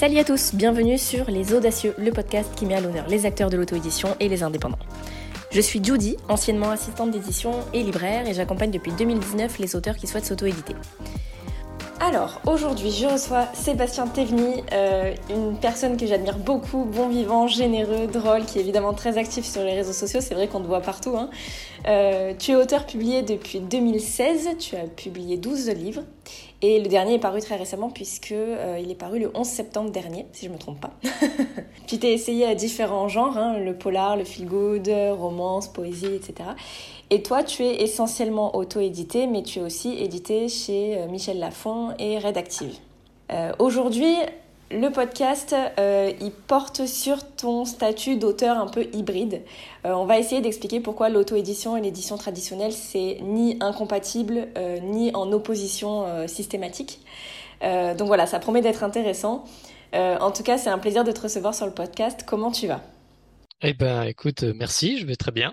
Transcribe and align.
Salut 0.00 0.16
à 0.16 0.24
tous, 0.24 0.54
bienvenue 0.54 0.96
sur 0.96 1.30
Les 1.30 1.52
Audacieux, 1.52 1.94
le 1.98 2.10
podcast 2.10 2.48
qui 2.56 2.64
met 2.64 2.74
à 2.74 2.80
l'honneur 2.80 3.06
les 3.06 3.26
acteurs 3.26 3.50
de 3.50 3.58
l'auto-édition 3.58 4.16
et 4.18 4.30
les 4.30 4.42
indépendants. 4.42 4.78
Je 5.50 5.60
suis 5.60 5.84
Judy, 5.84 6.16
anciennement 6.30 6.70
assistante 6.70 7.10
d'édition 7.10 7.52
et 7.74 7.82
libraire, 7.82 8.26
et 8.26 8.32
j'accompagne 8.32 8.70
depuis 8.70 8.92
2019 8.92 9.58
les 9.58 9.76
auteurs 9.76 9.98
qui 9.98 10.06
souhaitent 10.06 10.24
s'auto-éditer. 10.24 10.72
Alors, 12.00 12.40
aujourd'hui, 12.46 12.90
je 12.90 13.04
reçois 13.04 13.44
Sébastien 13.52 14.06
Tevny, 14.06 14.64
euh, 14.72 15.14
une 15.28 15.58
personne 15.58 15.98
que 15.98 16.06
j'admire 16.06 16.38
beaucoup, 16.38 16.86
bon 16.86 17.10
vivant, 17.10 17.46
généreux, 17.46 18.06
drôle, 18.06 18.46
qui 18.46 18.56
est 18.56 18.62
évidemment 18.62 18.94
très 18.94 19.18
actif 19.18 19.44
sur 19.44 19.62
les 19.62 19.74
réseaux 19.74 19.92
sociaux, 19.92 20.22
c'est 20.22 20.32
vrai 20.34 20.48
qu'on 20.48 20.62
te 20.62 20.66
voit 20.66 20.80
partout. 20.80 21.14
Hein. 21.18 21.28
Euh, 21.88 22.32
tu 22.38 22.52
es 22.52 22.56
auteur 22.56 22.86
publié 22.86 23.20
depuis 23.20 23.60
2016, 23.60 24.48
tu 24.58 24.76
as 24.76 24.84
publié 24.84 25.36
12 25.36 25.68
livres, 25.72 26.04
et 26.62 26.80
le 26.80 26.88
dernier 26.88 27.14
est 27.14 27.18
paru 27.20 27.40
très 27.40 27.56
récemment 27.56 27.90
puisque 27.90 28.32
euh, 28.32 28.78
il 28.82 28.90
est 28.90 28.94
paru 28.96 29.18
le 29.18 29.30
11 29.34 29.46
septembre 29.46 29.90
dernier, 29.90 30.26
si 30.32 30.46
je 30.46 30.50
me 30.50 30.58
trompe 30.58 30.80
pas. 30.80 30.92
tu 31.86 31.98
t'es 31.98 32.12
essayé 32.12 32.46
à 32.46 32.54
différents 32.54 33.08
genres, 33.08 33.38
hein, 33.38 33.58
le 33.58 33.74
polar, 33.74 34.16
le 34.16 34.24
feel 34.24 34.46
good, 34.46 34.88
romance, 34.88 35.68
poésie, 35.68 36.14
etc. 36.14 36.50
Et 37.10 37.22
toi, 37.22 37.42
tu 37.42 37.64
es 37.64 37.82
essentiellement 37.82 38.54
auto-édité, 38.56 39.26
mais 39.26 39.42
tu 39.42 39.58
es 39.58 39.62
aussi 39.62 39.94
édité 39.98 40.48
chez 40.48 40.96
euh, 40.98 41.08
Michel 41.08 41.40
Lafon 41.40 41.94
et 41.98 42.18
Redactive. 42.18 42.76
Euh, 43.32 43.52
Aujourd'hui, 43.58 44.14
le 44.70 44.90
podcast, 44.90 45.54
euh, 45.78 46.12
il 46.20 46.30
porte 46.30 46.86
sur 46.86 47.34
ton 47.34 47.64
statut 47.64 48.16
d'auteur 48.16 48.56
un 48.58 48.68
peu 48.68 48.86
hybride. 48.92 49.42
Euh, 49.84 49.92
on 49.92 50.06
va 50.06 50.18
essayer 50.18 50.40
d'expliquer 50.40 50.80
pourquoi 50.80 51.08
l'auto-édition 51.08 51.76
et 51.76 51.80
l'édition 51.80 52.16
traditionnelle, 52.16 52.72
c'est 52.72 53.18
ni 53.20 53.56
incompatible, 53.60 54.48
euh, 54.56 54.78
ni 54.78 55.12
en 55.14 55.32
opposition 55.32 56.26
systématique. 56.28 57.00
Donc 57.62 58.06
voilà, 58.06 58.26
ça 58.26 58.38
promet 58.38 58.62
d'être 58.62 58.84
intéressant. 58.84 59.44
en 59.92 60.30
tout 60.30 60.42
cas, 60.42 60.56
c'est 60.56 60.70
un 60.70 60.78
plaisir 60.78 61.04
de 61.04 61.12
te 61.12 61.20
recevoir 61.20 61.54
sur 61.54 61.66
le 61.66 61.72
podcast. 61.72 62.24
Comment 62.26 62.50
tu 62.50 62.66
vas? 62.66 62.80
Eh 63.60 63.74
ben, 63.74 64.04
écoute, 64.04 64.44
merci, 64.44 64.98
je 64.98 65.04
vais 65.04 65.16
très 65.16 65.32
bien 65.32 65.52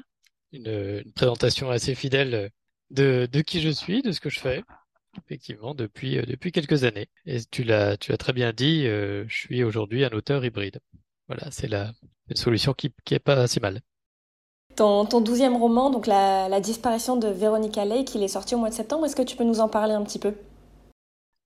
une, 0.54 1.04
présentation 1.16 1.70
assez 1.70 1.96
fidèle 1.96 2.50
de 2.92 3.42
qui 3.42 3.60
je 3.60 3.70
suis, 3.70 4.02
de 4.02 4.14
ce 4.14 4.22
que 4.22 4.30
je 4.30 4.40
fais, 4.40 4.64
effectivement, 5.18 5.74
depuis, 5.74 6.18
euh, 6.18 6.24
depuis 6.24 6.52
quelques 6.52 6.84
années. 6.84 7.08
Et 7.26 7.40
tu 7.52 7.64
l'as, 7.64 7.98
tu 7.98 8.12
as 8.14 8.18
très 8.18 8.34
bien 8.34 8.54
dit, 8.54 8.86
euh, 8.88 9.26
je 9.28 9.36
suis 9.36 9.64
aujourd'hui 9.64 10.04
un 10.04 10.12
auteur 10.12 10.44
hybride. 10.44 10.80
Voilà, 11.28 11.52
c'est 11.52 11.68
la 11.68 11.92
une 12.30 12.36
solution 12.36 12.74
qui, 12.74 12.94
qui 13.06 13.14
est 13.14 13.20
pas 13.20 13.48
si 13.48 13.60
mal. 13.60 13.82
Ton, 14.76 15.06
ton 15.06 15.22
douzième 15.22 15.56
roman, 15.56 15.90
donc 15.90 16.06
la, 16.08 16.50
la 16.50 16.60
disparition 16.60 17.18
de 17.18 17.28
Veronica 17.28 17.84
Lake, 17.86 18.14
il 18.16 18.24
est 18.24 18.28
sorti 18.28 18.54
au 18.54 18.60
mois 18.60 18.70
de 18.70 18.76
septembre. 18.76 19.06
Est-ce 19.06 19.16
que 19.16 19.22
tu 19.24 19.36
peux 19.36 19.44
nous 19.44 19.60
en 19.60 19.70
parler 19.70 19.94
un 19.94 20.04
petit 20.04 20.20
peu? 20.20 20.34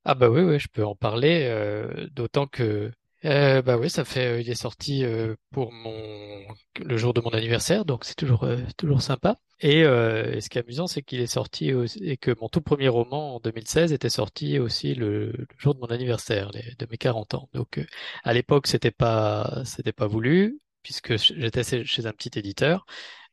Ah 0.04 0.16
bah 0.16 0.30
oui, 0.30 0.42
oui, 0.42 0.60
je 0.60 0.68
peux 0.68 0.84
en 0.84 0.96
parler, 0.96 1.46
euh, 1.46 2.08
d'autant 2.12 2.48
que 2.48 2.92
euh, 3.26 3.62
bah 3.62 3.78
oui, 3.78 3.90
ça 3.90 4.04
fait, 4.04 4.26
euh, 4.28 4.42
il 4.42 4.50
est 4.50 4.56
sorti 4.56 5.04
euh, 5.04 5.36
pour 5.52 5.72
mon 5.72 6.42
le 6.84 6.98
jour 6.98 7.14
de 7.14 7.22
mon 7.22 7.30
anniversaire, 7.32 7.86
donc 7.86 8.04
c'est 8.04 8.16
toujours 8.16 8.44
euh, 8.44 8.58
toujours 8.78 9.02
sympa. 9.02 9.38
Et, 9.60 9.84
euh, 9.84 10.34
et, 10.34 10.42
ce 10.42 10.50
qui 10.50 10.58
est 10.58 10.62
amusant, 10.62 10.88
c'est 10.88 11.04
qu'il 11.04 11.22
est 11.22 11.28
sorti 11.28 11.74
aussi, 11.74 12.04
et 12.04 12.18
que 12.18 12.36
mon 12.42 12.50
tout 12.50 12.62
premier 12.62 12.88
roman 12.88 13.36
en 13.36 13.40
2016 13.40 13.94
était 13.94 14.10
sorti 14.10 14.58
aussi 14.58 14.96
le, 14.96 15.34
jour 15.60 15.76
de 15.76 15.80
mon 15.80 15.88
anniversaire, 15.88 16.50
de 16.52 16.88
mes 16.90 16.98
40 16.98 17.36
ans. 17.36 17.50
Donc 17.54 17.80
à 18.24 18.34
l'époque, 18.34 18.66
c'était 18.68 18.92
pas 18.92 19.62
c'était 19.66 19.94
pas 19.94 20.08
voulu 20.08 20.60
puisque 20.82 21.18
j'étais 21.18 21.86
chez 21.86 22.06
un 22.08 22.14
petit 22.14 22.40
éditeur. 22.40 22.86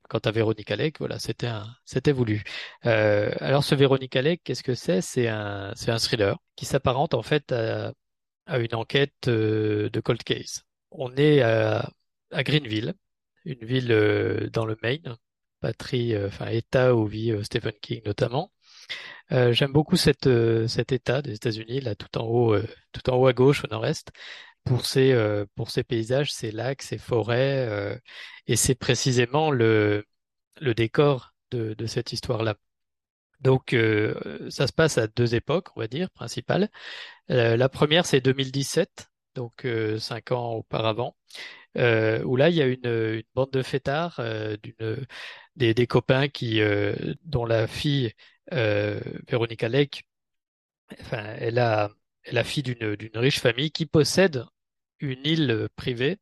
Quant 0.08 0.18
à 0.18 0.30
Véronique 0.30 0.70
Alec, 0.70 0.98
voilà, 1.00 1.18
c'était 1.18 1.46
un, 1.48 1.66
c'était 1.84 2.12
voulu. 2.12 2.42
alors 2.82 3.64
ce 3.64 3.74
Véronique 3.74 4.16
Alec, 4.16 4.42
qu'est-ce 4.44 4.62
que 4.62 4.74
c'est? 4.74 5.00
C'est 5.02 5.28
un, 5.28 5.72
c'est 5.76 5.90
un 5.90 5.98
thriller 5.98 6.36
qui 6.56 6.66
s'apparente 6.66 7.14
en 7.14 7.22
fait 7.22 7.52
à 7.52 7.92
à 8.48 8.58
une 8.58 8.74
enquête 8.74 9.28
euh, 9.28 9.90
de 9.90 10.00
cold 10.00 10.22
case. 10.24 10.64
On 10.90 11.14
est 11.16 11.42
à, 11.42 11.92
Greenville, 12.32 12.94
une 13.44 13.64
ville 13.64 13.92
euh, 13.92 14.48
dans 14.50 14.64
le 14.64 14.76
Maine, 14.82 15.16
patrie, 15.60 16.14
euh, 16.14 16.28
enfin 16.28 16.48
État 16.48 16.94
où 16.94 17.06
vit 17.06 17.32
Stephen 17.44 17.74
King 17.80 18.02
notamment. 18.04 18.52
J'aime 19.30 19.72
beaucoup 19.72 19.96
cet 19.96 20.26
État 20.26 21.20
des 21.22 21.34
États-Unis, 21.34 21.80
là 21.82 21.94
tout 21.94 22.16
en 22.18 22.24
haut, 22.24 22.56
tout 22.92 23.10
en 23.10 23.16
haut 23.16 23.26
à 23.26 23.34
gauche, 23.34 23.62
au 23.64 23.68
nord-est, 23.68 24.08
pour 24.64 24.86
ses, 24.86 25.14
paysages, 25.86 26.32
ses 26.32 26.50
lacs, 26.50 26.80
ses 26.80 26.96
forêts, 26.96 28.00
et 28.46 28.56
c'est 28.56 28.74
précisément 28.74 29.50
le, 29.50 30.06
décor 30.74 31.34
de 31.50 31.86
cette 31.86 32.14
histoire-là. 32.14 32.56
Donc, 33.40 33.76
ça 34.50 34.66
se 34.66 34.72
passe 34.72 34.98
à 34.98 35.06
deux 35.06 35.34
époques, 35.34 35.68
on 35.76 35.80
va 35.80 35.88
dire, 35.88 36.10
principales. 36.10 36.68
Euh, 37.30 37.56
la 37.56 37.68
première, 37.68 38.06
c'est 38.06 38.20
2017, 38.20 39.08
donc 39.34 39.64
euh, 39.64 39.98
cinq 39.98 40.32
ans 40.32 40.54
auparavant, 40.54 41.16
euh, 41.76 42.22
où 42.24 42.36
là, 42.36 42.50
il 42.50 42.56
y 42.56 42.62
a 42.62 42.66
une, 42.66 42.86
une 42.86 43.22
bande 43.34 43.50
de 43.52 43.62
fêtards, 43.62 44.20
euh, 44.20 44.56
d'une, 44.62 45.06
des, 45.56 45.74
des, 45.74 45.86
copains 45.86 46.28
qui, 46.28 46.60
euh, 46.60 46.94
dont 47.24 47.44
la 47.46 47.66
fille, 47.66 48.12
Véronica 48.50 49.68
Lake, 49.68 50.04
enfin, 51.00 51.22
elle 51.38 51.58
a, 51.58 51.90
elle 52.24 52.34
la 52.34 52.44
fille 52.44 52.62
d'une, 52.62 52.96
d'une 52.96 53.16
riche 53.18 53.40
famille 53.40 53.70
qui 53.70 53.86
possède 53.86 54.44
une 55.00 55.24
île 55.26 55.68
privée 55.76 56.18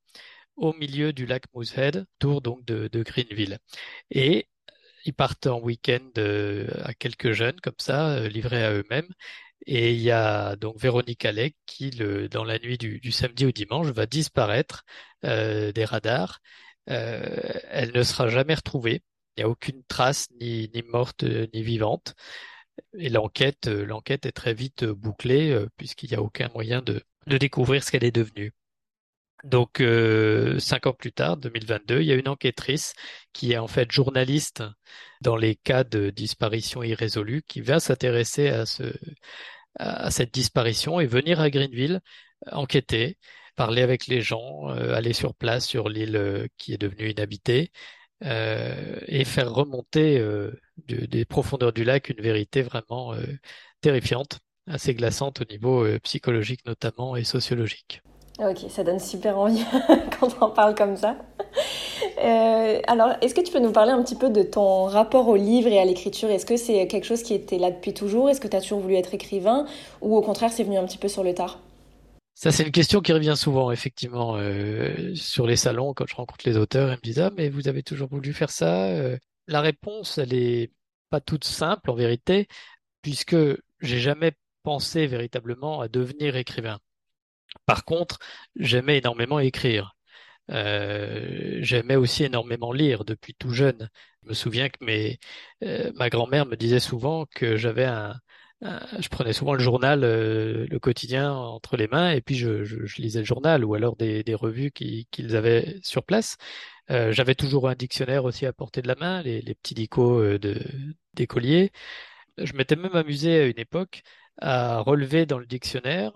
au 0.56 0.72
milieu 0.74 1.12
du 1.12 1.26
lac 1.26 1.44
Moosehead, 1.54 2.06
autour 2.20 2.42
donc 2.42 2.64
de, 2.64 2.88
de 2.88 3.02
Greenville. 3.02 3.58
Et 4.10 4.48
ils 5.06 5.14
partent 5.14 5.46
en 5.46 5.60
week-end 5.60 6.10
à 6.84 6.94
quelques 6.94 7.32
jeunes 7.32 7.60
comme 7.60 7.74
ça, 7.78 8.28
livrés 8.28 8.64
à 8.64 8.72
eux-mêmes. 8.72 9.08
Et 9.66 9.92
il 9.92 10.00
y 10.00 10.10
a 10.10 10.56
donc 10.56 10.78
Véronique 10.80 11.24
Alec 11.24 11.56
qui, 11.66 11.90
dans 11.90 12.44
la 12.44 12.58
nuit 12.58 12.78
du, 12.78 13.12
samedi 13.12 13.46
au 13.46 13.52
dimanche, 13.52 13.88
va 13.88 14.06
disparaître 14.06 14.84
euh, 15.24 15.72
des 15.72 15.84
radars. 15.84 16.40
Euh, 16.90 17.40
elle 17.70 17.92
ne 17.92 18.02
sera 18.02 18.28
jamais 18.28 18.54
retrouvée. 18.54 19.02
Il 19.36 19.40
n'y 19.40 19.44
a 19.44 19.48
aucune 19.48 19.82
trace, 19.84 20.28
ni, 20.40 20.70
morte, 20.88 21.24
ni 21.24 21.62
vivante. 21.62 22.14
Et 22.98 23.08
l'enquête, 23.08 23.66
est 23.66 24.32
très 24.32 24.54
vite 24.54 24.84
bouclée, 24.84 25.50
euh, 25.50 25.68
puisqu'il 25.76 26.10
n'y 26.10 26.16
a 26.16 26.22
aucun 26.22 26.48
moyen 26.54 26.82
de 26.82 27.02
découvrir 27.26 27.82
ce 27.82 27.90
qu'elle 27.90 28.04
est 28.04 28.12
devenue. 28.12 28.52
Donc, 29.46 29.80
euh, 29.80 30.58
cinq 30.58 30.86
ans 30.86 30.92
plus 30.92 31.12
tard, 31.12 31.36
2022, 31.36 32.00
il 32.00 32.06
y 32.06 32.12
a 32.12 32.16
une 32.16 32.28
enquêtrice 32.28 32.94
qui 33.32 33.52
est 33.52 33.58
en 33.58 33.68
fait 33.68 33.90
journaliste 33.92 34.62
dans 35.20 35.36
les 35.36 35.56
cas 35.56 35.84
de 35.84 36.10
disparition 36.10 36.82
irrésolue, 36.82 37.42
qui 37.46 37.60
va 37.60 37.80
s'intéresser 37.80 38.48
à, 38.48 38.66
ce, 38.66 38.84
à 39.78 40.10
cette 40.10 40.32
disparition 40.34 41.00
et 41.00 41.06
venir 41.06 41.40
à 41.40 41.50
Greenville 41.50 42.00
enquêter, 42.52 43.18
parler 43.56 43.82
avec 43.82 44.06
les 44.06 44.20
gens, 44.20 44.68
euh, 44.70 44.94
aller 44.94 45.12
sur 45.12 45.34
place 45.34 45.66
sur 45.66 45.88
l'île 45.88 46.16
euh, 46.16 46.46
qui 46.58 46.74
est 46.74 46.78
devenue 46.78 47.10
inhabitée 47.10 47.70
euh, 48.24 48.98
et 49.08 49.24
faire 49.24 49.52
remonter 49.52 50.18
euh, 50.18 50.50
de, 50.88 51.04
des 51.04 51.26
profondeurs 51.26 51.72
du 51.72 51.84
lac 51.84 52.08
une 52.08 52.22
vérité 52.22 52.62
vraiment 52.62 53.12
euh, 53.12 53.22
terrifiante, 53.82 54.40
assez 54.66 54.94
glaçante 54.94 55.42
au 55.42 55.44
niveau 55.44 55.86
psychologique 56.00 56.64
notamment 56.64 57.16
et 57.16 57.24
sociologique. 57.24 58.00
Ok, 58.38 58.66
ça 58.68 58.84
donne 58.84 58.98
super 58.98 59.38
envie 59.38 59.64
quand 60.20 60.28
on 60.40 60.44
en 60.44 60.50
parle 60.50 60.74
comme 60.74 60.96
ça. 60.96 61.16
Euh, 62.18 62.80
alors, 62.86 63.10
est-ce 63.22 63.34
que 63.34 63.40
tu 63.40 63.52
peux 63.52 63.58
nous 63.60 63.72
parler 63.72 63.92
un 63.92 64.02
petit 64.02 64.14
peu 64.16 64.30
de 64.30 64.42
ton 64.42 64.84
rapport 64.84 65.28
au 65.28 65.36
livre 65.36 65.68
et 65.68 65.78
à 65.78 65.84
l'écriture? 65.84 66.30
Est-ce 66.30 66.46
que 66.46 66.56
c'est 66.56 66.86
quelque 66.88 67.04
chose 67.04 67.22
qui 67.22 67.34
était 67.34 67.58
là 67.58 67.70
depuis 67.70 67.94
toujours? 67.94 68.28
Est-ce 68.30 68.40
que 68.40 68.48
tu 68.48 68.56
as 68.56 68.60
toujours 68.60 68.80
voulu 68.80 68.94
être 68.96 69.14
écrivain? 69.14 69.66
Ou 70.02 70.16
au 70.16 70.22
contraire, 70.22 70.52
c'est 70.52 70.64
venu 70.64 70.76
un 70.78 70.84
petit 70.84 70.98
peu 70.98 71.08
sur 71.08 71.24
le 71.24 71.34
tard? 71.34 71.58
Ça, 72.34 72.52
c'est 72.52 72.64
une 72.64 72.72
question 72.72 73.00
qui 73.00 73.12
revient 73.14 73.34
souvent, 73.36 73.70
effectivement, 73.72 74.36
euh, 74.36 75.14
sur 75.14 75.46
les 75.46 75.56
salons, 75.56 75.94
quand 75.94 76.06
je 76.06 76.14
rencontre 76.16 76.46
les 76.48 76.56
auteurs, 76.58 76.90
ils 76.90 76.96
me 76.96 77.00
disent, 77.00 77.18
ah, 77.20 77.30
mais 77.36 77.48
vous 77.48 77.66
avez 77.68 77.82
toujours 77.82 78.08
voulu 78.08 78.34
faire 78.34 78.50
ça? 78.50 78.88
Euh, 78.90 79.16
La 79.46 79.60
réponse, 79.62 80.18
elle 80.18 80.34
est 80.34 80.70
pas 81.08 81.20
toute 81.20 81.44
simple, 81.44 81.90
en 81.90 81.94
vérité, 81.94 82.46
puisque 83.02 83.36
j'ai 83.80 84.00
jamais 84.00 84.32
pensé 84.64 85.06
véritablement 85.06 85.80
à 85.80 85.88
devenir 85.88 86.36
écrivain. 86.36 86.78
Par 87.66 87.84
contre, 87.84 88.18
j'aimais 88.56 88.98
énormément 88.98 89.38
écrire. 89.40 89.96
Euh, 90.50 91.58
j'aimais 91.60 91.96
aussi 91.96 92.24
énormément 92.24 92.72
lire 92.72 93.04
depuis 93.04 93.34
tout 93.34 93.50
jeune. 93.50 93.90
Je 94.22 94.28
me 94.28 94.34
souviens 94.34 94.68
que 94.68 94.84
mes, 94.84 95.18
euh, 95.64 95.92
ma 95.94 96.08
grand-mère 96.10 96.46
me 96.46 96.56
disait 96.56 96.80
souvent 96.80 97.26
que 97.26 97.56
j'avais 97.56 97.84
un, 97.84 98.20
je 98.62 99.08
prenais 99.08 99.32
souvent 99.32 99.52
le 99.54 99.60
journal, 99.60 100.02
euh, 100.04 100.66
le 100.68 100.78
quotidien 100.78 101.32
entre 101.34 101.76
les 101.76 101.88
mains 101.88 102.12
et 102.12 102.20
puis 102.22 102.36
je, 102.36 102.62
lisais 103.00 103.20
le 103.20 103.24
journal 103.24 103.64
ou 103.64 103.74
alors 103.74 103.96
des, 103.96 104.22
des 104.22 104.34
revues 104.34 104.70
qu'ils 104.70 105.06
qui 105.10 105.36
avaient 105.36 105.78
sur 105.82 106.04
place. 106.04 106.36
J'avais 106.88 107.34
toujours 107.34 107.68
un 107.68 107.74
dictionnaire 107.74 108.24
aussi 108.24 108.46
à 108.46 108.52
portée 108.52 108.80
de 108.82 108.88
la 108.88 108.94
main, 108.94 109.22
les, 109.22 109.40
les 109.42 109.54
petits 109.54 109.74
dicos 109.74 110.20
euh, 110.20 110.38
de 110.38 110.56
d'écoliers. 111.14 111.72
Je 112.38 112.52
m'étais 112.54 112.76
même 112.76 112.94
amusé 112.96 113.40
à 113.40 113.46
une 113.46 113.58
époque 113.58 114.02
à 114.38 114.80
relever 114.80 115.26
dans 115.26 115.38
le 115.38 115.46
dictionnaire 115.46 116.12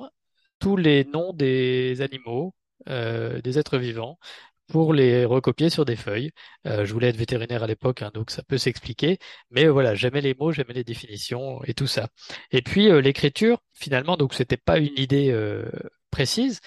tous 0.61 0.77
les 0.77 1.05
noms 1.05 1.33
des 1.33 2.03
animaux, 2.03 2.55
euh, 2.89 3.41
des 3.43 3.59
êtres 3.59 3.79
vivants, 3.79 4.19
pour 4.69 4.95
les 4.95 5.25
recopier 5.25 5.71
sur 5.71 5.85
des 5.85 5.97
feuilles. 5.97 6.31
Euh, 6.67 6.85
je 6.85 6.93
voulais 6.93 7.09
être 7.09 7.17
vétérinaire 7.17 7.63
à 7.65 7.67
l'époque, 7.67 8.03
hein, 8.03 8.11
donc 8.15 8.31
ça 8.31 8.43
peut 8.45 8.59
s'expliquer. 8.59 9.19
Mais 9.51 9.67
voilà, 9.69 9.95
j'aimais 9.97 10.21
les 10.21 10.35
mots, 10.35 10.53
j'aimais 10.53 10.75
les 10.75 10.85
définitions 10.85 11.63
et 11.65 11.75
tout 11.75 11.89
ça. 11.89 12.09
Et 12.53 12.63
puis 12.63 12.89
euh, 12.89 13.01
l'écriture, 13.01 13.59
finalement, 13.75 14.17
donc 14.17 14.35
c'était 14.35 14.57
pas 14.57 14.79
une 14.79 14.97
idée 14.97 15.35
précise, 16.11 16.61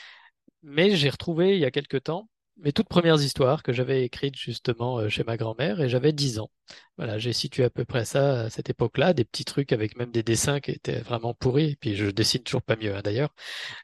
mais 0.64 0.96
j'ai 0.96 1.10
retrouvé 1.10 1.56
il 1.56 1.60
y 1.62 1.66
a 1.66 1.72
quelque 1.72 1.98
temps 1.98 2.30
mes 2.58 2.72
toutes 2.72 2.88
premières 2.88 3.22
histoires 3.22 3.64
que 3.64 3.74
j'avais 3.74 4.04
écrites 4.04 4.36
justement 4.38 5.00
euh, 5.00 5.10
chez 5.10 5.24
ma 5.24 5.38
grand-mère 5.38 5.82
et 5.82 5.90
j'avais 5.90 6.14
10 6.14 6.40
ans. 6.40 6.50
Voilà, 6.98 7.18
j'ai 7.18 7.34
situé 7.34 7.64
à 7.64 7.70
peu 7.70 7.86
près 7.86 8.06
ça 8.06 8.42
à 8.44 8.50
cette 8.50 8.70
époque-là, 8.70 9.14
des 9.14 9.26
petits 9.26 9.46
trucs 9.46 9.72
avec 9.74 9.98
même 9.98 10.12
des 10.12 10.24
dessins 10.24 10.60
qui 10.60 10.72
étaient 10.72 11.02
vraiment 11.02 11.34
pourris, 11.34 11.72
et 11.72 11.76
puis 11.76 11.96
je 11.96 12.06
dessine 12.08 12.44
toujours 12.44 12.62
pas 12.62 12.76
mieux 12.76 12.96
hein, 12.96 13.02
d'ailleurs. 13.04 13.34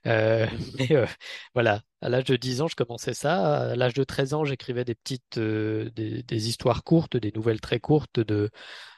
Euh, 0.07 0.48
mais 0.80 0.92
euh, 0.92 1.06
voilà, 1.54 1.81
à 2.01 2.10
l'âge 2.10 2.25
de 2.25 2.36
10 2.36 2.62
ans, 2.62 2.68
je 2.68 2.75
commençais 2.75 3.13
ça. 3.13 3.71
À 3.71 3.75
l'âge 3.75 3.94
de 3.94 4.04
13 4.04 4.33
ans, 4.33 4.45
j'écrivais 4.45 4.86
des 4.86 4.95
petites, 4.95 5.38
euh, 5.38 5.89
des, 5.92 6.24
des, 6.24 6.50
histoires 6.50 6.83
courtes, 6.83 7.18
des 7.18 7.31
nouvelles 7.36 7.62
très 7.62 7.80
courtes 7.80 8.19
de, 8.19 8.50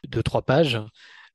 de 0.07 0.21
3 0.21 0.43
pages. 0.43 0.79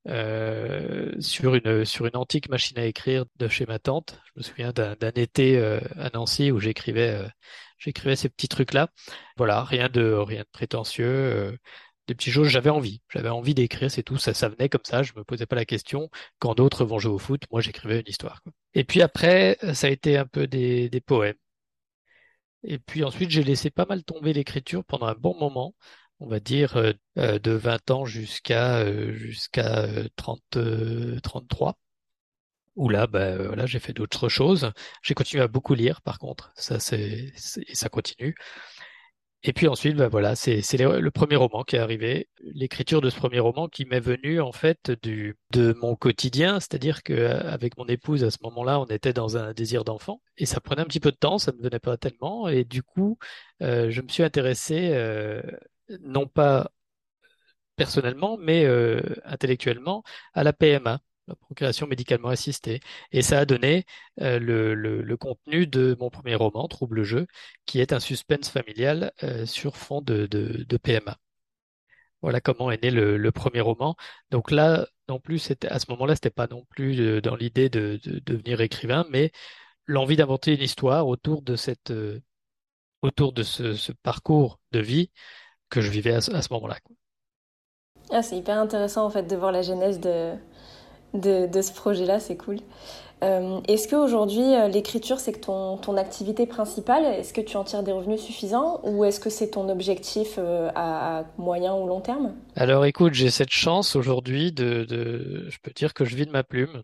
Euh, 0.08 1.12
sur 1.20 1.56
une 1.56 1.84
sur 1.84 2.06
une 2.06 2.16
antique 2.16 2.48
machine 2.48 2.78
à 2.78 2.84
écrire 2.84 3.24
de 3.38 3.48
chez 3.48 3.66
ma 3.66 3.80
tante. 3.80 4.20
Je 4.26 4.32
me 4.36 4.42
souviens 4.42 4.72
d'un 4.72 4.94
été 5.16 5.58
euh, 5.58 5.80
à 5.96 6.10
Nancy 6.14 6.52
où 6.52 6.60
j'écrivais 6.60 7.10
euh, 7.10 7.28
j'écrivais 7.78 8.16
ces 8.16 8.28
petits 8.28 8.48
trucs 8.48 8.72
là. 8.72 8.88
Voilà, 9.36 9.64
rien 9.64 9.88
de 9.88 10.12
rien 10.12 10.42
de 10.42 10.48
prétentieux, 10.52 11.58
des 12.08 12.14
petites 12.14 12.32
choses. 12.32 12.48
J'avais 12.48 12.70
envie, 12.70 13.02
j'avais 13.10 13.28
envie 13.28 13.54
d'écrire, 13.54 13.90
c'est 13.90 14.02
tout. 14.02 14.18
Ça 14.18 14.34
ça 14.34 14.48
venait 14.48 14.68
comme 14.68 14.84
ça. 14.84 15.02
Je 15.02 15.12
me 15.16 15.24
posais 15.24 15.46
pas 15.46 15.56
la 15.56 15.64
question. 15.64 16.10
Quand 16.38 16.54
d'autres 16.54 16.84
vont 16.84 16.98
jouer 16.98 17.12
au 17.14 17.18
foot, 17.18 17.42
moi 17.50 17.60
j'écrivais 17.60 18.00
une 18.00 18.08
histoire. 18.08 18.42
Et 18.74 18.84
puis 18.84 19.02
après, 19.02 19.58
ça 19.74 19.88
a 19.88 19.90
été 19.90 20.16
un 20.18 20.26
peu 20.26 20.46
des 20.46 20.88
des 20.90 21.00
poèmes. 21.00 21.36
Et 22.64 22.78
puis 22.78 23.04
ensuite, 23.04 23.30
j'ai 23.30 23.42
laissé 23.44 23.70
pas 23.70 23.86
mal 23.86 24.02
tomber 24.04 24.32
l'écriture 24.32 24.84
pendant 24.84 25.06
un 25.06 25.14
bon 25.14 25.34
moment 25.38 25.74
on 26.20 26.26
va 26.28 26.40
dire, 26.40 26.76
euh, 26.76 26.92
euh, 27.18 27.38
de 27.38 27.52
20 27.52 27.90
ans 27.90 28.04
jusqu'à 28.06 28.78
euh, 28.78 29.12
jusqu'à 29.12 29.86
30, 30.16 30.58
33 31.22 31.78
où 32.76 32.88
là, 32.88 33.06
bah, 33.06 33.36
voilà, 33.38 33.66
j'ai 33.66 33.78
fait 33.78 33.92
d'autres 33.92 34.28
choses. 34.28 34.72
J'ai 35.02 35.14
continué 35.14 35.42
à 35.42 35.48
beaucoup 35.48 35.74
lire, 35.74 36.02
par 36.02 36.18
contre, 36.18 36.52
ça 36.56 36.78
c'est 36.80 37.32
ça 37.36 37.88
continue. 37.88 38.34
Et 39.42 39.52
puis 39.52 39.68
ensuite, 39.68 39.96
bah, 39.96 40.08
voilà, 40.08 40.34
c'est 40.34 40.60
le 40.78 41.10
premier 41.10 41.36
roman 41.36 41.62
qui 41.62 41.76
est 41.76 41.78
arrivé, 41.78 42.28
l'écriture 42.40 43.00
de 43.00 43.10
ce 43.10 43.16
premier 43.16 43.38
roman 43.38 43.68
qui 43.68 43.84
m'est 43.84 44.00
venu 44.00 44.40
en 44.40 44.50
fait 44.52 44.90
du 45.02 45.36
de 45.52 45.72
mon 45.80 45.94
quotidien, 45.94 46.58
c'est-à-dire 46.58 47.02
que 47.04 47.12
avec 47.46 47.76
mon 47.78 47.86
épouse 47.86 48.24
à 48.24 48.30
ce 48.30 48.38
moment-là, 48.42 48.80
on 48.80 48.86
était 48.86 49.12
dans 49.12 49.36
un 49.36 49.52
désir 49.52 49.84
d'enfant. 49.84 50.20
Et 50.36 50.46
ça 50.46 50.60
prenait 50.60 50.82
un 50.82 50.86
petit 50.86 51.00
peu 51.00 51.12
de 51.12 51.16
temps, 51.16 51.38
ça 51.38 51.52
ne 51.52 51.62
venait 51.62 51.78
pas 51.78 51.96
tellement. 51.96 52.48
Et 52.48 52.64
du 52.64 52.82
coup, 52.82 53.18
je 53.60 54.00
me 54.00 54.08
suis 54.08 54.22
intéressé 54.24 54.90
non 56.00 56.26
pas 56.26 56.70
personnellement, 57.76 58.36
mais 58.38 58.64
euh, 58.64 59.00
intellectuellement, 59.24 60.02
à 60.34 60.42
la 60.44 60.52
PMA, 60.52 61.00
la 61.28 61.34
procréation 61.34 61.86
médicalement 61.86 62.28
assistée. 62.28 62.80
Et 63.12 63.22
ça 63.22 63.40
a 63.40 63.44
donné 63.44 63.84
euh, 64.20 64.38
le, 64.38 64.74
le, 64.74 65.16
contenu 65.16 65.66
de 65.66 65.96
mon 66.00 66.10
premier 66.10 66.34
roman, 66.34 66.68
Trouble 66.68 67.02
jeu, 67.02 67.26
qui 67.66 67.80
est 67.80 67.92
un 67.92 68.00
suspense 68.00 68.48
familial 68.48 69.12
euh, 69.22 69.46
sur 69.46 69.76
fond 69.76 70.00
de, 70.02 70.26
de, 70.26 70.76
PMA. 70.76 71.16
Voilà 72.22 72.40
comment 72.40 72.70
est 72.70 72.82
né 72.82 72.90
le, 72.90 73.30
premier 73.32 73.60
roman. 73.60 73.96
Donc 74.30 74.50
là, 74.50 74.86
non 75.08 75.20
plus, 75.20 75.52
à 75.68 75.78
ce 75.78 75.86
moment-là, 75.90 76.14
c'était 76.14 76.30
pas 76.30 76.48
non 76.48 76.64
plus 76.70 77.20
dans 77.20 77.36
l'idée 77.36 77.68
de, 77.68 78.00
de, 78.04 78.18
devenir 78.20 78.60
écrivain, 78.60 79.06
mais 79.10 79.30
l'envie 79.86 80.16
d'inventer 80.16 80.54
une 80.54 80.62
histoire 80.62 81.06
autour 81.06 81.42
de 81.42 81.56
cette, 81.56 81.92
autour 83.02 83.32
de 83.32 83.42
ce, 83.42 83.92
parcours 84.02 84.58
de 84.72 84.80
vie 84.80 85.10
que 85.70 85.80
je 85.80 85.90
vivais 85.90 86.14
à 86.14 86.20
ce, 86.20 86.52
moment-là. 86.52 86.78
Ah, 88.10 88.22
c'est 88.22 88.36
hyper 88.36 88.58
intéressant 88.58 89.04
en 89.04 89.10
fait 89.10 89.24
de 89.24 89.36
voir 89.36 89.52
la 89.52 89.62
genèse 89.62 90.00
de, 90.00 90.34
de, 91.16 91.60
ce 91.60 91.72
projet-là, 91.72 92.20
c'est 92.20 92.36
cool. 92.36 92.58
Euh, 93.24 93.60
est-ce 93.66 93.88
qu'aujourd'hui, 93.88 94.54
euh, 94.54 94.68
l'écriture, 94.68 95.18
c'est 95.18 95.40
ton, 95.40 95.78
ton, 95.78 95.96
activité 95.96 96.46
principale 96.46 97.04
Est-ce 97.04 97.32
que 97.32 97.40
tu 97.40 97.56
en 97.56 97.64
tires 97.64 97.82
des 97.82 97.92
revenus 97.92 98.20
suffisants 98.20 98.80
ou 98.84 99.04
est-ce 99.04 99.20
que 99.20 99.30
c'est 99.30 99.50
ton 99.52 99.70
objectif 99.70 100.34
euh, 100.38 100.70
à, 100.74 101.24
moyen 101.38 101.74
ou 101.74 101.86
long 101.86 102.02
terme? 102.02 102.34
Alors 102.56 102.84
écoute, 102.84 103.14
j'ai 103.14 103.30
cette 103.30 103.50
chance 103.50 103.96
aujourd'hui 103.96 104.52
de, 104.52 104.84
de, 104.84 105.46
Je 105.48 105.58
peux 105.62 105.70
dire 105.70 105.94
que 105.94 106.04
je 106.04 106.14
vis 106.14 106.26
de 106.26 106.30
ma 106.30 106.44
plume. 106.44 106.82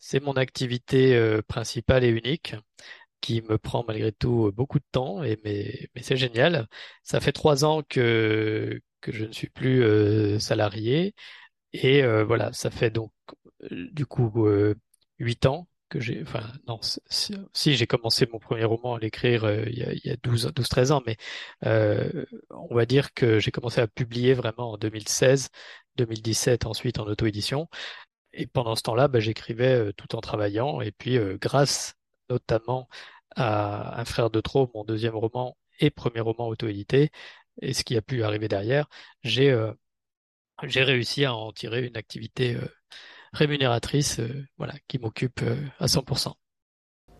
C'est 0.00 0.22
mon 0.22 0.34
activité 0.34 1.20
principale 1.48 2.04
et 2.04 2.08
unique 2.08 2.54
qui 3.20 3.42
me 3.42 3.58
prend 3.58 3.84
malgré 3.86 4.12
tout 4.12 4.52
beaucoup 4.54 4.78
de 4.78 4.84
temps, 4.92 5.24
et, 5.24 5.40
mais, 5.44 5.88
mais 5.94 6.02
c'est 6.02 6.16
génial. 6.16 6.68
Ça 7.02 7.18
fait 7.18 7.32
trois 7.32 7.64
ans 7.64 7.82
que, 7.88 8.80
que 9.00 9.10
je 9.10 9.24
ne 9.24 9.32
suis 9.32 9.48
plus 9.48 10.38
salarié, 10.38 11.14
et 11.72 12.02
voilà, 12.22 12.52
ça 12.52 12.70
fait 12.70 12.90
donc 12.90 13.10
du 13.70 14.06
coup 14.06 14.46
huit 15.18 15.46
ans 15.46 15.68
que 15.88 16.00
j'ai, 16.00 16.22
enfin 16.22 16.42
non, 16.66 16.80
si, 16.82 17.76
j'ai 17.76 17.86
commencé 17.86 18.26
mon 18.30 18.38
premier 18.38 18.64
roman 18.64 18.96
à 18.96 18.98
l'écrire 18.98 19.50
il 19.68 19.78
y 19.78 19.82
a, 19.82 19.92
il 19.92 20.00
y 20.04 20.10
a 20.10 20.16
12, 20.22 20.52
12, 20.54 20.68
13 20.68 20.92
ans, 20.92 21.02
mais 21.06 21.16
on 21.62 22.74
va 22.74 22.86
dire 22.86 23.14
que 23.14 23.38
j'ai 23.38 23.50
commencé 23.50 23.80
à 23.80 23.86
publier 23.88 24.34
vraiment 24.34 24.72
en 24.72 24.78
2016, 24.78 25.48
2017 25.96 26.66
ensuite 26.66 26.98
en 26.98 27.06
auto-édition. 27.06 27.68
Et 28.32 28.46
pendant 28.46 28.76
ce 28.76 28.82
temps-là, 28.82 29.08
bah, 29.08 29.20
j'écrivais 29.20 29.92
tout 29.94 30.14
en 30.14 30.20
travaillant. 30.20 30.80
Et 30.82 30.92
puis, 30.92 31.18
grâce 31.40 31.94
notamment 32.30 32.88
à 33.36 34.00
Un 34.00 34.04
frère 34.04 34.30
de 34.30 34.40
trop, 34.40 34.70
mon 34.74 34.84
deuxième 34.84 35.14
roman 35.16 35.56
et 35.80 35.90
premier 35.90 36.20
roman 36.20 36.48
auto-édité, 36.48 37.10
et 37.62 37.72
ce 37.74 37.84
qui 37.84 37.96
a 37.96 38.02
pu 38.02 38.22
arriver 38.24 38.48
derrière, 38.48 38.88
j'ai 39.22 39.50
euh, 39.50 39.72
j'ai 40.64 40.82
réussi 40.82 41.24
à 41.24 41.34
en 41.34 41.52
tirer 41.52 41.86
une 41.86 41.96
activité 41.96 42.56
euh, 42.56 42.68
rémunératrice 43.32 44.20
euh, 44.20 44.46
voilà, 44.56 44.74
qui 44.88 44.98
m'occupe 44.98 45.40
à 45.78 45.86
100%. 45.86 46.32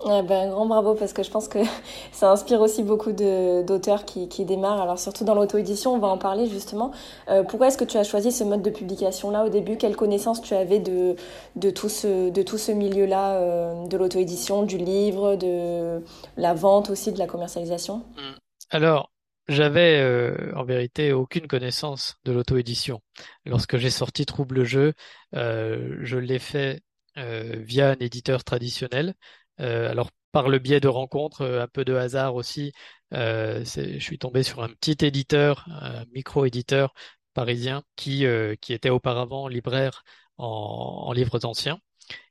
Eh 0.04 0.22
ben, 0.22 0.46
un 0.46 0.50
grand 0.50 0.66
bravo 0.66 0.94
parce 0.94 1.12
que 1.12 1.24
je 1.24 1.30
pense 1.30 1.48
que 1.48 1.58
ça 2.12 2.30
inspire 2.30 2.60
aussi 2.60 2.82
beaucoup 2.84 3.10
d'auteurs 3.12 4.04
qui, 4.04 4.28
qui, 4.28 4.44
démarrent. 4.44 4.80
Alors 4.80 4.98
surtout 4.98 5.24
dans 5.24 5.34
l'auto-édition, 5.34 5.92
on 5.94 5.98
va 5.98 6.06
en 6.06 6.18
parler 6.18 6.46
justement. 6.46 6.92
Euh, 7.28 7.42
pourquoi 7.42 7.68
est-ce 7.68 7.78
que 7.78 7.84
tu 7.84 7.96
as 7.96 8.04
choisi 8.04 8.30
ce 8.30 8.44
mode 8.44 8.62
de 8.62 8.70
publication-là 8.70 9.44
au 9.44 9.48
début? 9.48 9.76
Quelle 9.76 9.96
connaissance 9.96 10.40
tu 10.40 10.54
avais 10.54 10.78
de, 10.78 11.16
de 11.56 11.70
tout 11.70 11.88
ce, 11.88 12.30
de 12.30 12.42
tout 12.42 12.58
ce 12.58 12.70
milieu-là, 12.70 13.34
euh, 13.34 13.86
de 13.88 13.96
l'auto-édition, 13.96 14.62
du 14.62 14.78
livre, 14.78 15.34
de 15.34 16.00
la 16.36 16.54
vente 16.54 16.90
aussi, 16.90 17.12
de 17.12 17.18
la 17.18 17.26
commercialisation? 17.26 17.96
Mmh. 18.16 18.38
Alors, 18.70 19.10
j'avais 19.48 20.00
euh, 20.00 20.52
en 20.54 20.64
vérité 20.64 21.12
aucune 21.12 21.46
connaissance 21.46 22.16
de 22.24 22.32
l'auto-édition. 22.32 23.00
Lorsque 23.46 23.76
j'ai 23.78 23.90
sorti 23.90 24.26
Trouble 24.26 24.64
Jeu, 24.64 24.94
je 25.32 26.16
l'ai 26.16 26.38
fait 26.38 26.82
via 27.16 27.90
un 27.90 27.96
éditeur 28.00 28.44
traditionnel 28.44 29.14
euh, 29.60 29.90
alors 29.90 30.10
par 30.32 30.48
le 30.48 30.58
biais 30.58 30.80
de 30.80 30.88
rencontres, 30.88 31.42
euh, 31.42 31.62
un 31.62 31.68
peu 31.68 31.84
de 31.84 31.94
hasard 31.94 32.34
aussi, 32.34 32.72
euh, 33.14 33.64
je 33.64 33.98
suis 33.98 34.18
tombé 34.18 34.42
sur 34.42 34.62
un 34.62 34.68
petit 34.68 34.96
éditeur, 35.04 35.66
un 35.70 36.04
micro-éditeur 36.12 36.94
parisien 37.34 37.82
qui, 37.96 38.24
qui 38.60 38.72
était 38.72 38.90
auparavant 38.90 39.48
libraire 39.48 40.02
en, 40.38 41.12
livres 41.12 41.44
anciens 41.44 41.78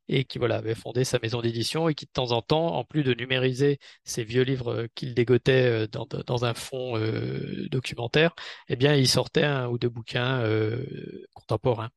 et 0.10 0.26
qui 0.26 0.38
voilà 0.40 0.58
avait 0.58 0.76
fondé 0.76 1.04
sa 1.04 1.20
maison 1.20 1.42
d'édition 1.42 1.90
et 1.90 1.96
qui 1.96 2.06
de 2.06 2.12
temps 2.12 2.32
en 2.32 2.42
temps, 2.42 2.76
en 2.76 2.84
plus 2.84 3.04
de 3.04 3.14
numériser 3.14 3.80
ses 4.04 4.24
vieux 4.24 4.44
livres 4.44 4.88
qu'il 4.96 5.14
dégotait 5.14 5.88
dans, 5.90 6.06
dans 6.06 6.46
un 6.46 6.54
fonds 6.54 6.98
documentaire, 7.72 8.34
eh 8.70 8.76
bien 8.76 8.96
il 8.96 9.08
sortait 9.08 9.44
un 9.44 9.68
ou 9.68 9.78
deux 9.78 9.90
bouquins 9.90 10.44
contemporains. 11.34 11.90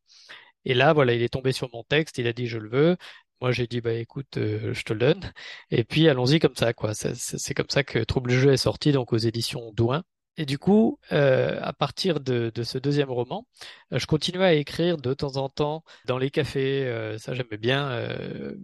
Et 0.64 0.74
là, 0.74 0.92
voilà, 0.92 1.14
il 1.14 1.22
est 1.22 1.28
tombé 1.30 1.52
sur 1.52 1.70
mon 1.72 1.84
texte, 1.84 2.18
il 2.18 2.26
a 2.26 2.32
dit 2.32 2.46
je 2.46 2.58
le 2.58 2.68
veux. 2.70 2.96
Moi, 3.40 3.52
j'ai 3.52 3.66
dit, 3.66 3.80
bah 3.80 3.94
écoute, 3.94 4.36
euh, 4.36 4.74
je 4.74 4.82
te 4.82 4.92
le 4.92 4.98
donne. 5.00 5.32
Et 5.70 5.84
puis, 5.84 6.08
allons-y 6.08 6.38
comme 6.40 6.54
ça, 6.56 6.74
quoi. 6.74 6.92
C'est 6.94 7.54
comme 7.54 7.70
ça 7.70 7.84
que 7.84 7.98
Trouble 8.00 8.30
Jeu 8.32 8.52
est 8.52 8.56
sorti, 8.58 8.92
donc 8.92 9.12
aux 9.14 9.18
éditions 9.18 9.72
Douin. 9.72 10.02
Et 10.36 10.46
du 10.46 10.58
coup, 10.58 10.98
euh, 11.12 11.58
à 11.62 11.72
partir 11.72 12.20
de, 12.20 12.50
de, 12.54 12.62
ce 12.62 12.78
deuxième 12.78 13.10
roman, 13.10 13.46
euh, 13.92 13.98
je 13.98 14.06
continuais 14.06 14.44
à 14.44 14.54
écrire 14.54 14.96
de 14.96 15.12
temps 15.14 15.36
en 15.36 15.48
temps 15.48 15.84
dans 16.06 16.18
les 16.18 16.30
cafés. 16.30 17.16
ça, 17.18 17.34
j'aimais 17.34 17.58
bien. 17.58 18.08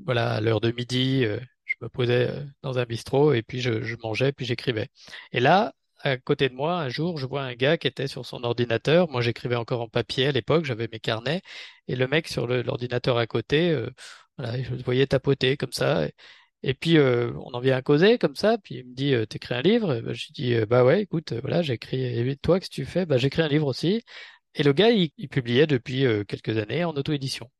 voilà, 0.04 0.34
à 0.34 0.40
l'heure 0.40 0.60
de 0.60 0.70
midi, 0.72 1.24
je 1.64 1.74
me 1.80 1.88
posais 1.88 2.30
dans 2.62 2.78
un 2.78 2.84
bistrot 2.84 3.32
et 3.34 3.42
puis 3.42 3.60
je, 3.60 3.82
je 3.82 3.96
mangeais, 4.02 4.32
puis 4.32 4.46
j'écrivais. 4.46 4.88
Et 5.32 5.40
là, 5.40 5.74
à 6.00 6.16
côté 6.16 6.48
de 6.48 6.54
moi, 6.54 6.78
un 6.78 6.88
jour, 6.88 7.18
je 7.18 7.26
vois 7.26 7.42
un 7.42 7.54
gars 7.54 7.76
qui 7.78 7.88
était 7.88 8.06
sur 8.06 8.24
son 8.26 8.44
ordinateur. 8.44 9.08
Moi, 9.10 9.20
j'écrivais 9.22 9.56
encore 9.56 9.80
en 9.82 9.88
papier 9.88 10.28
à 10.28 10.32
l'époque, 10.32 10.64
j'avais 10.64 10.88
mes 10.92 11.00
carnets. 11.00 11.42
Et 11.88 11.96
le 11.96 12.06
mec 12.08 12.28
sur 12.28 12.46
l'ordinateur 12.46 13.18
à 13.18 13.26
côté, 13.26 13.76
voilà, 14.38 14.62
je 14.62 14.70
le 14.74 14.82
voyais 14.82 15.06
tapoter 15.06 15.56
comme 15.56 15.72
ça. 15.72 16.06
Puis, 16.74 16.98
euh, 16.98 17.32
on 17.44 17.52
en 17.54 17.60
vient 17.60 17.76
à 17.76 17.82
causer 17.82 18.18
comme 18.18 18.36
ça. 18.36 18.58
Puis 18.58 18.76
il 18.76 18.86
me 18.86 18.94
dit, 18.94 19.14
euh, 19.14 19.26
t'écris 19.26 19.54
un 19.54 19.62
livre? 19.62 20.00
Ben, 20.00 20.12
je 20.14 20.32
dis, 20.32 20.54
euh, 20.54 20.66
bah 20.66 20.84
ouais, 20.84 21.02
écoute, 21.02 21.32
voilà, 21.34 21.62
j'écris. 21.62 22.04
Et 22.04 22.36
toi, 22.36 22.58
qu'est-ce 22.58 22.70
que 22.70 22.74
tu 22.74 22.84
fais? 22.84 23.06
Bah, 23.06 23.18
j'écris 23.18 23.42
un 23.42 23.48
livre 23.48 23.66
aussi. 23.66 24.02
Et 24.54 24.62
le 24.62 24.72
gars, 24.72 24.90
il, 24.90 25.10
publiait 25.28 25.66
depuis 25.66 26.04
quelques 26.26 26.56
années 26.58 26.84
en 26.84 26.92
auto-édition. 26.94 27.50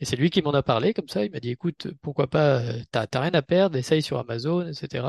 Et 0.00 0.06
c'est 0.06 0.16
lui 0.16 0.30
qui 0.30 0.42
m'en 0.42 0.52
a 0.52 0.62
parlé 0.62 0.94
comme 0.94 1.08
ça. 1.08 1.24
Il 1.24 1.30
m'a 1.30 1.40
dit, 1.40 1.50
écoute, 1.50 1.88
pourquoi 2.02 2.28
pas, 2.28 2.62
t'as 2.90 3.06
rien 3.20 3.32
à 3.34 3.42
perdre, 3.42 3.76
essaye 3.76 4.02
sur 4.02 4.18
Amazon, 4.18 4.66
etc. 4.66 5.04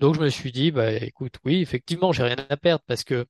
Donc 0.00 0.14
je 0.16 0.20
me 0.20 0.28
suis 0.28 0.52
dit, 0.52 0.70
bah 0.72 0.92
écoute, 0.92 1.36
oui, 1.44 1.60
effectivement, 1.62 2.12
j'ai 2.12 2.24
rien 2.24 2.36
à 2.48 2.56
perdre 2.56 2.84
parce 2.86 3.04
que 3.04 3.26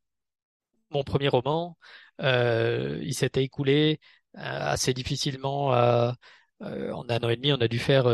mon 0.90 1.04
premier 1.04 1.28
roman, 1.28 1.76
il 2.20 3.14
s'était 3.14 3.44
écoulé 3.44 4.00
assez 4.34 4.94
difficilement 4.94 5.72
à 5.72 6.16
en 6.60 7.04
un 7.08 7.18
an 7.18 7.28
et 7.28 7.36
demi, 7.36 7.52
on 7.52 7.60
a 7.60 7.68
dû 7.68 7.78
faire 7.78 8.06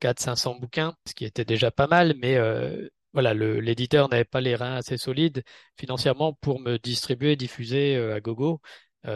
400-500 0.00 0.60
bouquins, 0.60 0.94
ce 1.06 1.14
qui 1.14 1.24
était 1.24 1.44
déjà 1.44 1.70
pas 1.70 1.86
mal, 1.86 2.14
mais 2.18 2.38
voilà, 3.12 3.34
l'éditeur 3.34 4.08
n'avait 4.08 4.24
pas 4.24 4.40
les 4.40 4.54
reins 4.54 4.76
assez 4.76 4.98
solides 4.98 5.42
financièrement 5.78 6.34
pour 6.34 6.60
me 6.60 6.78
distribuer, 6.78 7.36
diffuser 7.36 7.96
à 7.96 8.20
gogo. 8.20 8.60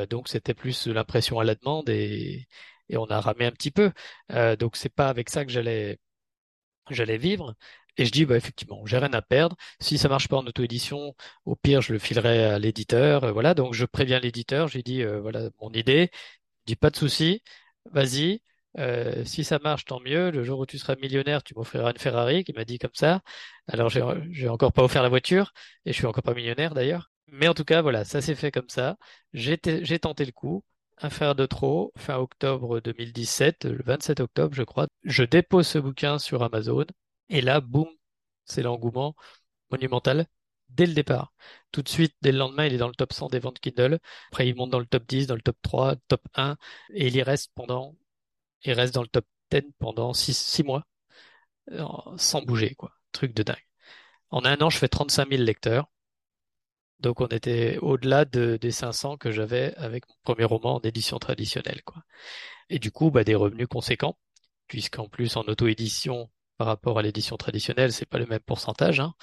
donc 0.08 0.28
c'était 0.28 0.54
plus 0.54 0.86
l'impression 0.86 1.38
à 1.40 1.44
la 1.44 1.54
demande 1.54 1.88
et, 1.90 2.46
on 2.92 3.06
a 3.06 3.20
ramé 3.20 3.46
un 3.46 3.52
petit 3.52 3.70
peu. 3.70 3.92
donc 4.58 4.76
c'est 4.76 4.94
pas 4.94 5.08
avec 5.08 5.30
ça 5.30 5.44
que 5.44 5.52
j'allais 5.52 5.98
vivre. 7.18 7.54
Et 7.96 8.06
je 8.06 8.12
dis, 8.12 8.24
bah, 8.24 8.36
effectivement, 8.36 8.84
j'ai 8.86 8.98
rien 8.98 9.12
à 9.12 9.22
perdre. 9.22 9.56
Si 9.80 9.98
ça 9.98 10.08
marche 10.08 10.28
pas 10.28 10.36
en 10.38 10.46
auto-édition, 10.46 11.14
au 11.44 11.56
pire, 11.56 11.82
je 11.82 11.92
le 11.92 11.98
filerai 11.98 12.44
à 12.44 12.58
l'éditeur. 12.58 13.24
Euh, 13.24 13.32
voilà, 13.32 13.54
donc 13.54 13.74
je 13.74 13.84
préviens 13.84 14.20
l'éditeur. 14.20 14.68
J'ai 14.68 14.82
dit, 14.82 15.02
euh, 15.02 15.20
voilà, 15.20 15.50
mon 15.60 15.70
idée. 15.72 16.10
Je 16.60 16.64
dis, 16.66 16.76
pas 16.76 16.90
de 16.90 16.96
souci, 16.96 17.42
vas-y. 17.92 18.42
Euh, 18.78 19.24
si 19.24 19.44
ça 19.44 19.58
marche, 19.58 19.84
tant 19.84 20.00
mieux. 20.00 20.30
Le 20.30 20.44
jour 20.44 20.60
où 20.60 20.66
tu 20.66 20.78
seras 20.78 20.96
millionnaire, 20.96 21.42
tu 21.42 21.54
m'offriras 21.54 21.90
une 21.90 21.98
Ferrari, 21.98 22.44
qui 22.44 22.52
m'a 22.52 22.64
dit 22.64 22.78
comme 22.78 22.94
ça. 22.94 23.20
Alors, 23.68 23.88
j'ai, 23.88 24.02
j'ai 24.30 24.48
encore 24.48 24.72
pas 24.72 24.82
offert 24.82 25.02
la 25.02 25.08
voiture, 25.08 25.52
et 25.84 25.92
je 25.92 25.96
suis 25.98 26.06
encore 26.06 26.22
pas 26.22 26.34
millionnaire 26.34 26.74
d'ailleurs. 26.74 27.10
Mais 27.28 27.48
en 27.48 27.54
tout 27.54 27.64
cas, 27.64 27.82
voilà, 27.82 28.04
ça 28.04 28.20
s'est 28.20 28.34
fait 28.34 28.50
comme 28.50 28.68
ça. 28.68 28.96
J'ai, 29.32 29.58
j'ai 29.82 29.98
tenté 29.98 30.24
le 30.24 30.32
coup. 30.32 30.64
Un 31.02 31.10
fer 31.10 31.34
de 31.34 31.46
trop, 31.46 31.92
fin 31.96 32.18
octobre 32.18 32.80
2017, 32.80 33.64
le 33.64 33.82
27 33.82 34.20
octobre, 34.20 34.54
je 34.54 34.62
crois. 34.62 34.86
Je 35.04 35.22
dépose 35.24 35.66
ce 35.66 35.78
bouquin 35.78 36.18
sur 36.18 36.42
Amazon. 36.42 36.84
Et 37.30 37.40
là, 37.40 37.60
boum, 37.60 37.88
c'est 38.44 38.62
l'engouement 38.62 39.16
monumental 39.70 40.26
dès 40.70 40.86
le 40.86 40.94
départ. 40.94 41.32
Tout 41.72 41.82
de 41.82 41.88
suite, 41.88 42.14
dès 42.22 42.32
le 42.32 42.38
lendemain, 42.38 42.66
il 42.66 42.74
est 42.74 42.78
dans 42.78 42.88
le 42.88 42.94
top 42.94 43.12
100 43.12 43.28
des 43.28 43.38
ventes 43.38 43.60
Kindle. 43.60 43.98
Après, 44.30 44.48
il 44.48 44.54
monte 44.54 44.70
dans 44.70 44.78
le 44.78 44.86
top 44.86 45.04
10, 45.06 45.26
dans 45.26 45.34
le 45.34 45.42
top 45.42 45.56
3, 45.62 45.96
top 46.08 46.22
1, 46.34 46.56
et 46.94 47.06
il 47.08 47.16
y 47.16 47.22
reste 47.22 47.50
pendant, 47.54 47.96
il 48.64 48.72
reste 48.72 48.94
dans 48.94 49.02
le 49.02 49.08
top 49.08 49.26
10 49.50 49.62
pendant 49.78 50.12
6, 50.12 50.62
mois, 50.64 50.86
euh, 51.72 51.84
sans 52.16 52.42
bouger, 52.42 52.74
quoi. 52.74 52.92
Truc 53.12 53.34
de 53.34 53.42
dingue. 53.42 53.66
En 54.30 54.44
un 54.44 54.60
an, 54.62 54.70
je 54.70 54.78
fais 54.78 54.88
35 54.88 55.30
000 55.30 55.42
lecteurs. 55.42 55.90
Donc, 57.00 57.20
on 57.20 57.26
était 57.28 57.78
au-delà 57.78 58.24
de, 58.24 58.58
des 58.60 58.70
500 58.70 59.16
que 59.16 59.30
j'avais 59.30 59.74
avec 59.76 60.08
mon 60.08 60.14
premier 60.22 60.44
roman 60.44 60.76
en 60.76 60.80
édition 60.80 61.18
traditionnelle, 61.18 61.82
quoi. 61.84 62.02
Et 62.70 62.78
du 62.78 62.92
coup, 62.92 63.10
bah, 63.10 63.24
des 63.24 63.34
revenus 63.34 63.68
conséquents, 63.68 64.18
puisqu'en 64.68 65.08
plus, 65.08 65.36
en 65.36 65.42
auto-édition, 65.42 66.30
par 66.60 66.66
rapport 66.66 66.98
à 66.98 67.02
l'édition 67.02 67.38
traditionnelle, 67.38 67.90
c'est 67.90 68.04
pas 68.04 68.18
le 68.18 68.26
même 68.26 68.40
pourcentage. 68.40 69.00
Hein. 69.00 69.14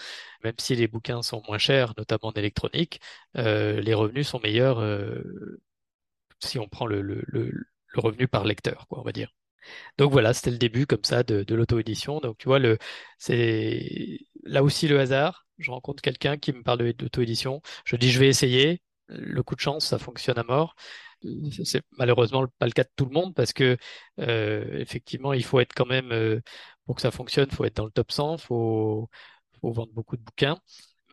Même 0.43 0.55
si 0.59 0.75
les 0.75 0.87
bouquins 0.87 1.21
sont 1.21 1.43
moins 1.47 1.59
chers, 1.59 1.93
notamment 1.97 2.29
en 2.29 2.33
électronique, 2.33 2.99
euh, 3.37 3.79
les 3.79 3.93
revenus 3.93 4.27
sont 4.27 4.39
meilleurs 4.39 4.79
euh, 4.79 5.21
si 6.39 6.57
on 6.59 6.67
prend 6.67 6.87
le, 6.87 7.01
le, 7.03 7.23
le, 7.27 7.51
revenu 7.95 8.27
par 8.27 8.45
lecteur, 8.45 8.87
quoi, 8.87 8.99
on 8.99 9.03
va 9.03 9.11
dire. 9.11 9.33
Donc 9.97 10.11
voilà, 10.11 10.33
c'était 10.33 10.51
le 10.51 10.57
début 10.57 10.85
comme 10.87 11.03
ça 11.03 11.23
de, 11.23 11.45
l'auto-édition. 11.53 12.19
Donc 12.19 12.37
tu 12.37 12.47
vois, 12.47 12.59
le, 12.59 12.77
c'est 13.17 14.19
là 14.43 14.63
aussi 14.63 14.87
le 14.87 14.99
hasard. 14.99 15.45
Je 15.57 15.71
rencontre 15.71 16.01
quelqu'un 16.01 16.37
qui 16.37 16.53
me 16.53 16.63
parle 16.63 16.93
d'auto-édition. 16.93 17.61
Je 17.85 17.95
dis 17.95 18.11
je 18.11 18.19
vais 18.19 18.27
essayer. 18.27 18.81
Le 19.09 19.41
coup 19.43 19.55
de 19.55 19.61
chance, 19.61 19.87
ça 19.87 19.99
fonctionne 19.99 20.37
à 20.37 20.43
mort. 20.43 20.75
C'est 21.63 21.81
malheureusement 21.97 22.45
pas 22.59 22.67
le 22.67 22.71
cas 22.73 22.83
de 22.83 22.89
tout 22.95 23.05
le 23.05 23.11
monde 23.11 23.33
parce 23.33 23.53
que 23.53 23.77
euh, 24.19 24.79
effectivement, 24.79 25.33
il 25.33 25.43
faut 25.43 25.59
être 25.59 25.73
quand 25.73 25.85
même 25.85 26.11
euh, 26.11 26.41
pour 26.85 26.95
que 26.95 27.01
ça 27.01 27.11
fonctionne, 27.11 27.47
il 27.49 27.55
faut 27.55 27.65
être 27.65 27.77
dans 27.77 27.85
le 27.85 27.91
top 27.91 28.11
100, 28.11 28.35
il 28.37 28.41
faut, 28.41 29.09
faut 29.61 29.71
vendre 29.71 29.91
beaucoup 29.93 30.17
de 30.17 30.21
bouquins. 30.21 30.59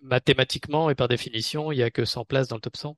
Mathématiquement 0.02 0.90
et 0.90 0.94
par 0.94 1.08
définition, 1.08 1.72
il 1.72 1.76
n'y 1.76 1.82
a 1.82 1.90
que 1.90 2.04
100 2.04 2.24
places 2.26 2.48
dans 2.48 2.56
le 2.56 2.60
top 2.62 2.76
100. 2.76 2.96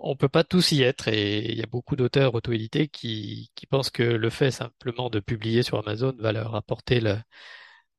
On 0.00 0.16
peut 0.16 0.28
pas 0.28 0.44
tous 0.44 0.72
y 0.72 0.82
être 0.82 1.08
et 1.08 1.50
il 1.50 1.58
y 1.58 1.62
a 1.62 1.66
beaucoup 1.66 1.96
d'auteurs 1.96 2.34
auto-édités 2.34 2.88
qui, 2.88 3.50
qui 3.54 3.66
pensent 3.66 3.90
que 3.90 4.02
le 4.02 4.30
fait 4.30 4.50
simplement 4.50 5.10
de 5.10 5.20
publier 5.20 5.62
sur 5.62 5.78
Amazon 5.78 6.14
va 6.18 6.32
leur 6.32 6.54
apporter 6.54 7.00
la, 7.00 7.22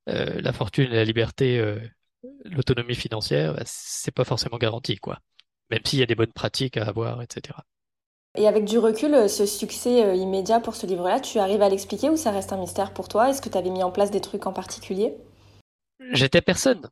euh, 0.07 0.41
la 0.41 0.53
fortune 0.53 0.89
la 0.91 1.03
liberté, 1.03 1.59
euh, 1.59 1.79
l'autonomie 2.45 2.95
financière, 2.95 3.53
bah, 3.53 3.63
c'est 3.65 4.13
pas 4.13 4.23
forcément 4.23 4.57
garanti, 4.57 4.97
quoi. 4.97 5.19
Même 5.69 5.81
s'il 5.85 5.99
y 5.99 6.03
a 6.03 6.05
des 6.05 6.15
bonnes 6.15 6.33
pratiques 6.33 6.77
à 6.77 6.85
avoir, 6.85 7.21
etc. 7.21 7.57
Et 8.35 8.47
avec 8.47 8.65
du 8.65 8.77
recul, 8.77 9.13
euh, 9.13 9.27
ce 9.27 9.45
succès 9.45 10.17
immédiat 10.17 10.59
pour 10.59 10.75
ce 10.75 10.87
livre-là, 10.87 11.19
tu 11.19 11.39
arrives 11.39 11.61
à 11.61 11.69
l'expliquer 11.69 12.09
ou 12.09 12.17
ça 12.17 12.31
reste 12.31 12.53
un 12.53 12.57
mystère 12.57 12.93
pour 12.93 13.07
toi? 13.07 13.29
Est-ce 13.29 13.41
que 13.41 13.49
tu 13.49 13.57
avais 13.57 13.69
mis 13.69 13.83
en 13.83 13.91
place 13.91 14.11
des 14.11 14.21
trucs 14.21 14.45
en 14.45 14.53
particulier? 14.53 15.13
J'étais 16.11 16.41
personne. 16.41 16.89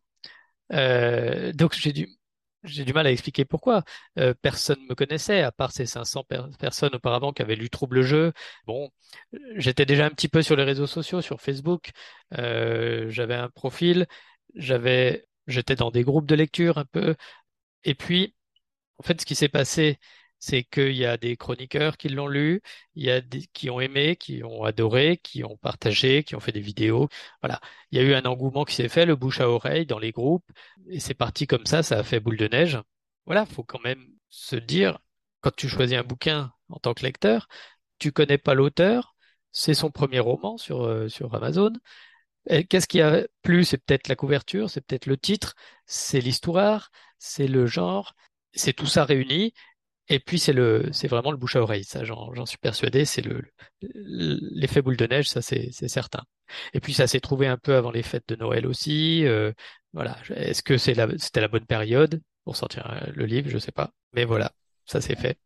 Euh, 0.74 1.54
donc 1.54 1.74
j'ai 1.74 1.94
du, 1.94 2.10
j'ai 2.64 2.86
du 2.86 2.94
mal 2.94 3.08
à 3.08 3.12
expliquer 3.12 3.46
pourquoi. 3.46 3.84
Euh, 4.20 4.34
personne 4.42 4.80
me 4.90 4.96
connaissait, 4.96 5.42
à 5.42 5.52
part 5.52 5.72
ces 5.72 5.86
500 5.86 6.26
personnes 6.60 6.96
auparavant 6.96 7.34
qui 7.34 7.42
avaient 7.42 7.56
lu 7.56 7.70
Trouble 7.70 8.02
Jeu. 8.02 8.34
Bon, 8.66 8.90
j'étais 9.56 9.86
déjà 9.86 10.06
un 10.06 10.10
petit 10.10 10.28
peu 10.30 10.42
sur 10.42 10.56
les 10.56 10.64
réseaux 10.64 10.88
sociaux, 10.88 11.22
sur 11.22 11.42
Facebook. 11.42 11.92
Euh, 12.38 13.10
j'avais 13.10 13.36
un 13.36 13.50
profil, 13.50 14.08
j'avais, 14.56 15.26
j'étais 15.48 15.76
dans 15.76 15.92
des 15.92 16.04
groupes 16.04 16.28
de 16.28 16.36
lecture 16.36 16.78
un 16.78 16.86
peu. 16.86 17.16
Et 17.84 17.96
puis, 17.96 18.36
en 19.00 19.04
fait, 19.04 19.22
ce 19.22 19.26
qui 19.26 19.36
s'est 19.36 19.50
passé, 19.50 20.00
c'est 20.40 20.64
qu'il 20.64 20.94
y 20.94 21.06
a 21.06 21.18
des 21.18 21.38
chroniqueurs 21.38 21.98
qui 21.98 22.10
l'ont 22.10 22.28
lu, 22.28 22.62
il 22.96 23.04
y 23.06 23.12
a 23.12 23.22
des 23.22 23.48
qui 23.54 23.70
ont 23.70 23.80
aimé, 23.80 24.16
qui 24.16 24.44
ont 24.44 24.64
adoré, 24.64 25.18
qui 25.18 25.44
ont 25.44 25.58
partagé, 25.58 26.24
qui 26.24 26.36
ont 26.36 26.40
fait 26.40 26.52
des 26.52 26.62
vidéos. 26.62 27.10
Voilà, 27.42 27.60
il 27.92 27.98
y 28.00 28.02
a 28.02 28.04
eu 28.06 28.14
un 28.14 28.26
engouement 28.26 28.66
qui 28.66 28.76
s'est 28.76 28.90
fait, 28.90 29.06
le 29.06 29.16
bouche 29.16 29.42
à 29.42 29.50
oreille 29.50 29.86
dans 29.86 30.00
les 30.00 30.12
groupes, 30.12 30.50
et 30.90 31.00
c'est 31.00 31.14
parti 31.14 31.48
comme 31.48 31.66
ça, 31.66 31.84
ça 31.84 32.00
a 32.00 32.04
fait 32.04 32.20
boule 32.20 32.38
de 32.38 32.48
neige. 32.48 32.80
Voilà, 33.26 33.46
faut 33.46 33.64
quand 33.64 33.82
même 33.84 34.08
se 34.30 34.56
dire, 34.56 35.00
quand 35.42 35.56
tu 35.56 35.68
choisis 35.70 35.98
un 35.98 36.04
bouquin 36.04 36.52
en 36.70 36.80
tant 36.80 36.94
que 36.94 37.04
lecteur, 37.04 37.48
tu 38.00 38.12
connais 38.12 38.38
pas 38.38 38.54
l'auteur, 38.54 39.16
c'est 39.52 39.74
son 39.74 39.92
premier 39.92 40.20
roman 40.20 40.58
sur, 40.58 40.84
euh, 40.84 41.10
sur 41.10 41.34
Amazon. 41.36 41.74
Qu'est-ce 42.70 42.88
qui 42.88 43.02
a 43.02 43.28
plu? 43.42 43.66
C'est 43.66 43.78
peut-être 43.78 44.08
la 44.08 44.16
couverture, 44.16 44.70
c'est 44.70 44.82
peut-être 44.82 45.06
le 45.06 45.18
titre, 45.18 45.56
c'est 45.86 46.22
l'histoire, 46.22 46.92
c'est 47.20 47.48
le 47.48 47.66
genre, 47.66 48.16
c'est 48.54 48.74
tout 48.74 48.86
ça 48.86 49.04
réuni 49.06 49.54
et 50.10 50.20
puis 50.20 50.40
c'est 50.40 50.54
le, 50.54 50.90
c'est 50.92 51.08
vraiment 51.08 51.32
le 51.32 51.38
bouche 51.38 51.56
à 51.56 51.62
oreille. 51.62 51.84
Ça, 51.84 52.04
j'en 52.04 52.46
suis 52.46 52.58
persuadé. 52.58 53.06
C'est 53.06 53.22
le 53.22 53.42
l'effet 53.82 54.82
boule 54.82 54.98
de 54.98 55.06
neige, 55.06 55.30
ça 55.30 55.42
c'est 55.42 55.72
certain. 55.72 56.24
Et 56.74 56.80
puis 56.80 56.94
ça 56.94 57.08
s'est 57.08 57.20
trouvé 57.20 57.48
un 57.48 57.58
peu 57.58 57.76
avant 57.76 57.92
les 57.92 58.04
fêtes 58.04 58.28
de 58.30 58.36
Noël 58.36 58.66
aussi. 58.66 59.26
Euh, 59.26 59.52
voilà. 59.94 60.18
Est-ce 60.36 60.64
que 60.64 60.78
c'est 60.78 60.94
la, 60.94 61.08
c'était 61.18 61.42
la 61.42 61.50
bonne 61.50 61.66
période 61.66 62.22
pour 62.46 62.56
sortir 62.56 62.90
euh, 62.90 63.12
le 63.14 63.26
livre? 63.26 63.50
Je 63.50 63.58
sais 63.58 63.72
pas. 63.72 63.92
Mais 64.14 64.26
voilà, 64.26 64.52
ça 64.86 65.02
s'est 65.02 65.16
fait. 65.16 65.38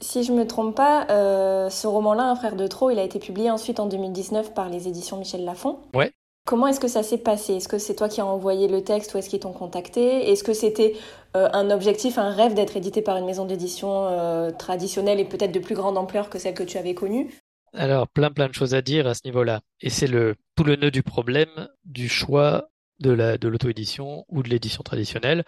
Si 0.00 0.22
je 0.22 0.32
me 0.32 0.46
trompe 0.46 0.76
pas, 0.76 1.06
euh, 1.10 1.70
ce 1.70 1.86
roman-là, 1.86 2.30
Un 2.30 2.36
frère 2.36 2.56
de 2.56 2.66
trop, 2.66 2.90
il 2.90 2.98
a 2.98 3.02
été 3.02 3.18
publié 3.18 3.50
ensuite 3.50 3.80
en 3.80 3.86
2019 3.86 4.54
par 4.54 4.68
les 4.68 4.86
éditions 4.86 5.18
Michel 5.18 5.44
Lafon. 5.44 5.80
Ouais. 5.94 6.12
Comment 6.48 6.68
est-ce 6.68 6.80
que 6.80 6.88
ça 6.88 7.02
s'est 7.02 7.18
passé? 7.18 7.56
Est-ce 7.56 7.68
que 7.68 7.76
c'est 7.76 7.94
toi 7.94 8.08
qui 8.08 8.22
as 8.22 8.24
envoyé 8.24 8.68
le 8.68 8.82
texte 8.82 9.12
ou 9.12 9.18
est-ce 9.18 9.28
qu'ils 9.28 9.40
t'ont 9.40 9.52
contacté? 9.52 10.30
Est-ce 10.30 10.42
que 10.42 10.54
c'était 10.54 10.96
euh, 11.36 11.46
un 11.52 11.70
objectif, 11.70 12.16
un 12.16 12.30
rêve 12.30 12.54
d'être 12.54 12.74
édité 12.74 13.02
par 13.02 13.18
une 13.18 13.26
maison 13.26 13.44
d'édition 13.44 14.06
euh, 14.06 14.50
traditionnelle 14.50 15.20
et 15.20 15.26
peut-être 15.26 15.52
de 15.52 15.58
plus 15.58 15.74
grande 15.74 15.98
ampleur 15.98 16.30
que 16.30 16.38
celle 16.38 16.54
que 16.54 16.62
tu 16.62 16.78
avais 16.78 16.94
connue? 16.94 17.34
Alors, 17.74 18.08
plein 18.08 18.30
plein 18.30 18.48
de 18.48 18.54
choses 18.54 18.72
à 18.72 18.80
dire 18.80 19.06
à 19.06 19.12
ce 19.12 19.20
niveau-là. 19.26 19.60
Et 19.82 19.90
c'est 19.90 20.06
le 20.06 20.36
tout 20.56 20.64
le 20.64 20.76
nœud 20.76 20.90
du 20.90 21.02
problème 21.02 21.68
du 21.84 22.08
choix 22.08 22.70
de 22.98 23.10
la 23.10 23.36
l'auto-édition 23.36 24.24
ou 24.30 24.42
de 24.42 24.48
l'édition 24.48 24.82
traditionnelle, 24.82 25.44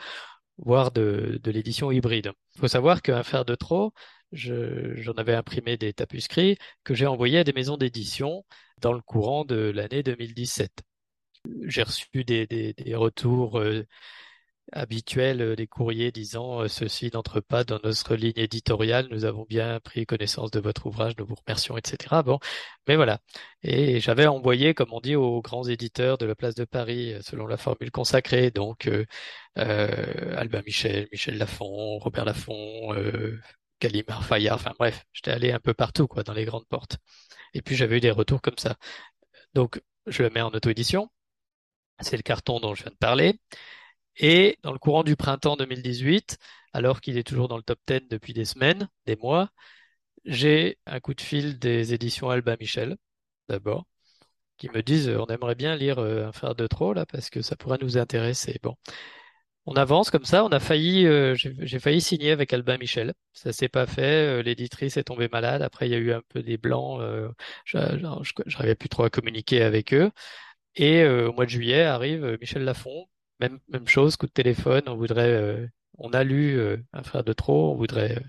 voire 0.58 0.90
de, 0.90 1.40
l'édition 1.46 1.90
hybride. 1.90 2.32
Il 2.56 2.60
faut 2.60 2.68
savoir 2.68 3.00
qu'un 3.00 3.22
faire 3.22 3.46
de 3.46 3.54
trop, 3.54 3.94
j'en 4.32 5.14
avais 5.16 5.34
imprimé 5.34 5.78
des 5.78 5.94
tapuscrits 5.94 6.58
que 6.84 6.92
j'ai 6.92 7.06
envoyés 7.06 7.38
à 7.38 7.44
des 7.44 7.54
maisons 7.54 7.78
d'édition 7.78 8.44
dans 8.82 8.92
le 8.92 9.00
courant 9.00 9.46
de 9.46 9.72
l'année 9.74 10.02
2017 10.02 10.70
j'ai 11.66 11.82
reçu 11.82 12.24
des, 12.24 12.74
retours 12.94 13.58
euh, 13.58 13.86
habituels, 14.72 15.42
euh, 15.42 15.56
des 15.56 15.66
courriers 15.66 16.12
disant 16.12 16.62
euh, 16.62 16.68
ceci 16.68 17.10
n'entre 17.12 17.40
pas 17.40 17.64
dans 17.64 17.80
notre 17.84 18.14
ligne 18.16 18.32
éditoriale, 18.36 19.08
nous 19.10 19.24
avons 19.24 19.44
bien 19.48 19.80
pris 19.80 20.06
connaissance 20.06 20.50
de 20.50 20.60
votre 20.60 20.86
ouvrage, 20.86 21.14
nous 21.18 21.26
vous 21.26 21.36
remercions, 21.46 21.76
etc. 21.76 22.22
Bon, 22.22 22.38
mais 22.88 22.96
voilà. 22.96 23.20
Et 23.62 24.00
j'avais 24.00 24.26
envoyé, 24.26 24.74
comme 24.74 24.92
on 24.92 25.00
dit, 25.00 25.16
aux 25.16 25.42
grands 25.42 25.64
éditeurs 25.64 26.18
de 26.18 26.26
la 26.26 26.34
place 26.34 26.54
de 26.54 26.64
Paris, 26.64 27.14
selon 27.22 27.46
la 27.46 27.56
formule 27.56 27.90
consacrée, 27.90 28.50
donc 28.50 28.88
Albin 29.56 30.62
Michel, 30.64 31.08
Michel 31.12 31.38
Lafon, 31.38 31.98
Robert 31.98 32.24
Laffont, 32.24 32.94
euh, 32.94 33.40
Fayard, 34.22 34.56
enfin 34.56 34.72
bref, 34.78 35.04
j'étais 35.12 35.30
allé 35.30 35.52
un 35.52 35.58
peu 35.60 35.74
partout, 35.74 36.06
quoi, 36.06 36.22
dans 36.22 36.32
les 36.34 36.44
grandes 36.44 36.66
portes. 36.68 36.98
Et 37.54 37.62
puis 37.62 37.76
j'avais 37.76 37.98
eu 37.98 38.00
des 38.00 38.10
retours 38.10 38.42
comme 38.42 38.58
ça. 38.58 38.76
Donc 39.54 39.82
je 40.06 40.22
le 40.22 40.30
mets 40.30 40.42
en 40.42 40.50
auto-édition. 40.50 41.10
C'est 42.00 42.16
le 42.16 42.22
carton 42.22 42.60
dont 42.60 42.74
je 42.74 42.82
viens 42.82 42.92
de 42.92 42.96
parler. 42.96 43.38
Et 44.16 44.58
dans 44.62 44.72
le 44.72 44.78
courant 44.78 45.04
du 45.04 45.16
printemps 45.16 45.56
2018, 45.56 46.38
alors 46.72 47.00
qu'il 47.00 47.18
est 47.18 47.24
toujours 47.26 47.48
dans 47.48 47.56
le 47.56 47.62
top 47.62 47.78
10 47.86 48.02
depuis 48.10 48.32
des 48.34 48.44
semaines, 48.44 48.88
des 49.06 49.16
mois, 49.16 49.50
j'ai 50.24 50.78
un 50.86 51.00
coup 51.00 51.14
de 51.14 51.20
fil 51.20 51.58
des 51.58 51.94
éditions 51.94 52.30
Alba 52.30 52.56
Michel, 52.60 52.96
d'abord, 53.48 53.86
qui 54.58 54.68
me 54.70 54.82
disent 54.82 55.08
on 55.10 55.26
aimerait 55.26 55.54
bien 55.56 55.76
lire 55.76 55.98
euh, 56.00 56.26
Un 56.26 56.32
frère 56.32 56.54
de 56.54 56.66
trop, 56.66 56.92
là, 56.94 57.06
parce 57.06 57.30
que 57.30 57.42
ça 57.42 57.56
pourrait 57.56 57.78
nous 57.82 57.98
intéresser. 57.98 58.58
Bon. 58.62 58.76
on 59.66 59.74
avance 59.74 60.10
comme 60.10 60.24
ça. 60.24 60.44
On 60.44 60.48
a 60.48 60.60
failli, 60.60 61.06
euh, 61.06 61.34
j'ai 61.36 61.78
failli 61.78 62.00
signer 62.00 62.32
avec 62.32 62.52
Albin 62.52 62.78
Michel. 62.78 63.14
Ça 63.32 63.52
s'est 63.52 63.68
pas 63.68 63.86
fait. 63.86 64.42
L'éditrice 64.42 64.96
est 64.96 65.04
tombée 65.04 65.28
malade. 65.28 65.62
Après, 65.62 65.88
il 65.88 65.92
y 65.92 65.94
a 65.94 65.98
eu 65.98 66.12
un 66.12 66.22
peu 66.28 66.42
des 66.42 66.58
blancs. 66.58 67.00
je 67.64 67.78
n'arrivais 67.78 68.74
plus 68.74 68.88
trop 68.88 69.04
à 69.04 69.10
communiquer 69.10 69.62
avec 69.62 69.94
eux. 69.94 70.10
Et 70.76 71.04
au 71.04 71.32
mois 71.32 71.44
de 71.46 71.50
juillet 71.50 71.82
arrive 71.82 72.38
Michel 72.40 72.64
Lafon. 72.64 73.06
Même, 73.40 73.58
chose, 73.86 74.16
coup 74.16 74.26
de 74.26 74.32
téléphone. 74.32 74.82
On 74.86 74.96
voudrait, 74.96 75.68
on 75.98 76.10
a 76.10 76.24
lu 76.24 76.60
un 76.92 77.02
frère 77.02 77.24
de 77.24 77.32
trop. 77.32 77.72
On 77.72 77.76
voudrait 77.76 78.22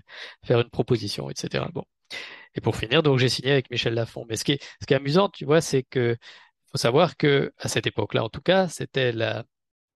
faire 0.44 0.60
une 0.60 0.70
proposition, 0.70 1.30
etc. 1.30 1.64
Bon. 1.72 1.84
Et 2.54 2.60
pour 2.60 2.76
finir, 2.76 3.02
donc 3.02 3.18
j'ai 3.18 3.28
signé 3.28 3.52
avec 3.52 3.70
Michel 3.70 3.94
Lafon. 3.94 4.26
Mais 4.28 4.36
ce 4.36 4.44
qui 4.44 4.52
est, 4.52 4.92
amusant, 4.92 5.28
tu 5.28 5.44
vois, 5.44 5.60
c'est 5.60 5.82
que 5.82 6.16
faut 6.70 6.78
savoir 6.78 7.16
que 7.16 7.52
à 7.58 7.68
cette 7.68 7.86
époque-là, 7.86 8.24
en 8.24 8.28
tout 8.30 8.40
cas, 8.40 8.68
c'était 8.68 9.12
la, 9.12 9.44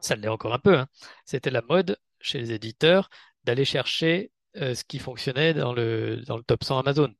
ça 0.01 0.17
l'est 0.17 0.29
encore 0.29 0.55
un 0.55 0.59
peu, 0.59 0.79
hein, 0.79 0.89
c'était 1.25 1.51
la 1.51 1.63
mode 1.63 1.99
chez 2.21 2.39
les 2.39 2.53
éditeurs 2.53 3.11
d'aller 3.45 3.65
chercher 3.65 4.31
euh, 4.57 4.75
ce 4.75 4.85
qui 4.85 4.99
fonctionnait 4.99 5.55
dans 5.55 5.73
le 5.75 6.23
dans 6.27 6.37
le 6.37 6.43
top 6.45 6.65
100 6.65 6.79
Amazon. 6.81 7.15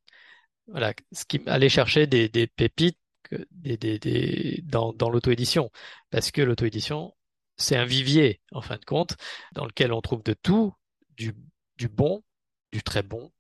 Voilà, 0.69 0.95
ce 1.13 1.25
qui 1.27 1.41
allait 1.47 1.69
chercher 1.69 2.07
des, 2.07 2.29
des 2.29 2.47
pépites 2.47 2.99
dans, 4.65 5.11
l'auto-édition, 5.11 5.71
parce 6.11 6.31
que 6.31 6.43
l'auto-édition, 6.43 7.15
c'est 7.57 7.77
un 7.77 7.85
vivier, 7.85 8.41
en 8.53 8.61
fin 8.61 8.77
de 8.77 8.85
compte, 8.85 9.17
dans 9.53 9.65
lequel 9.65 9.93
on 9.93 10.01
trouve 10.01 10.23
de 10.23 10.35
tout, 10.35 10.75
du, 11.17 11.35
bon, 11.89 12.23
du 12.73 12.83
très 12.83 13.03
bon, 13.03 13.33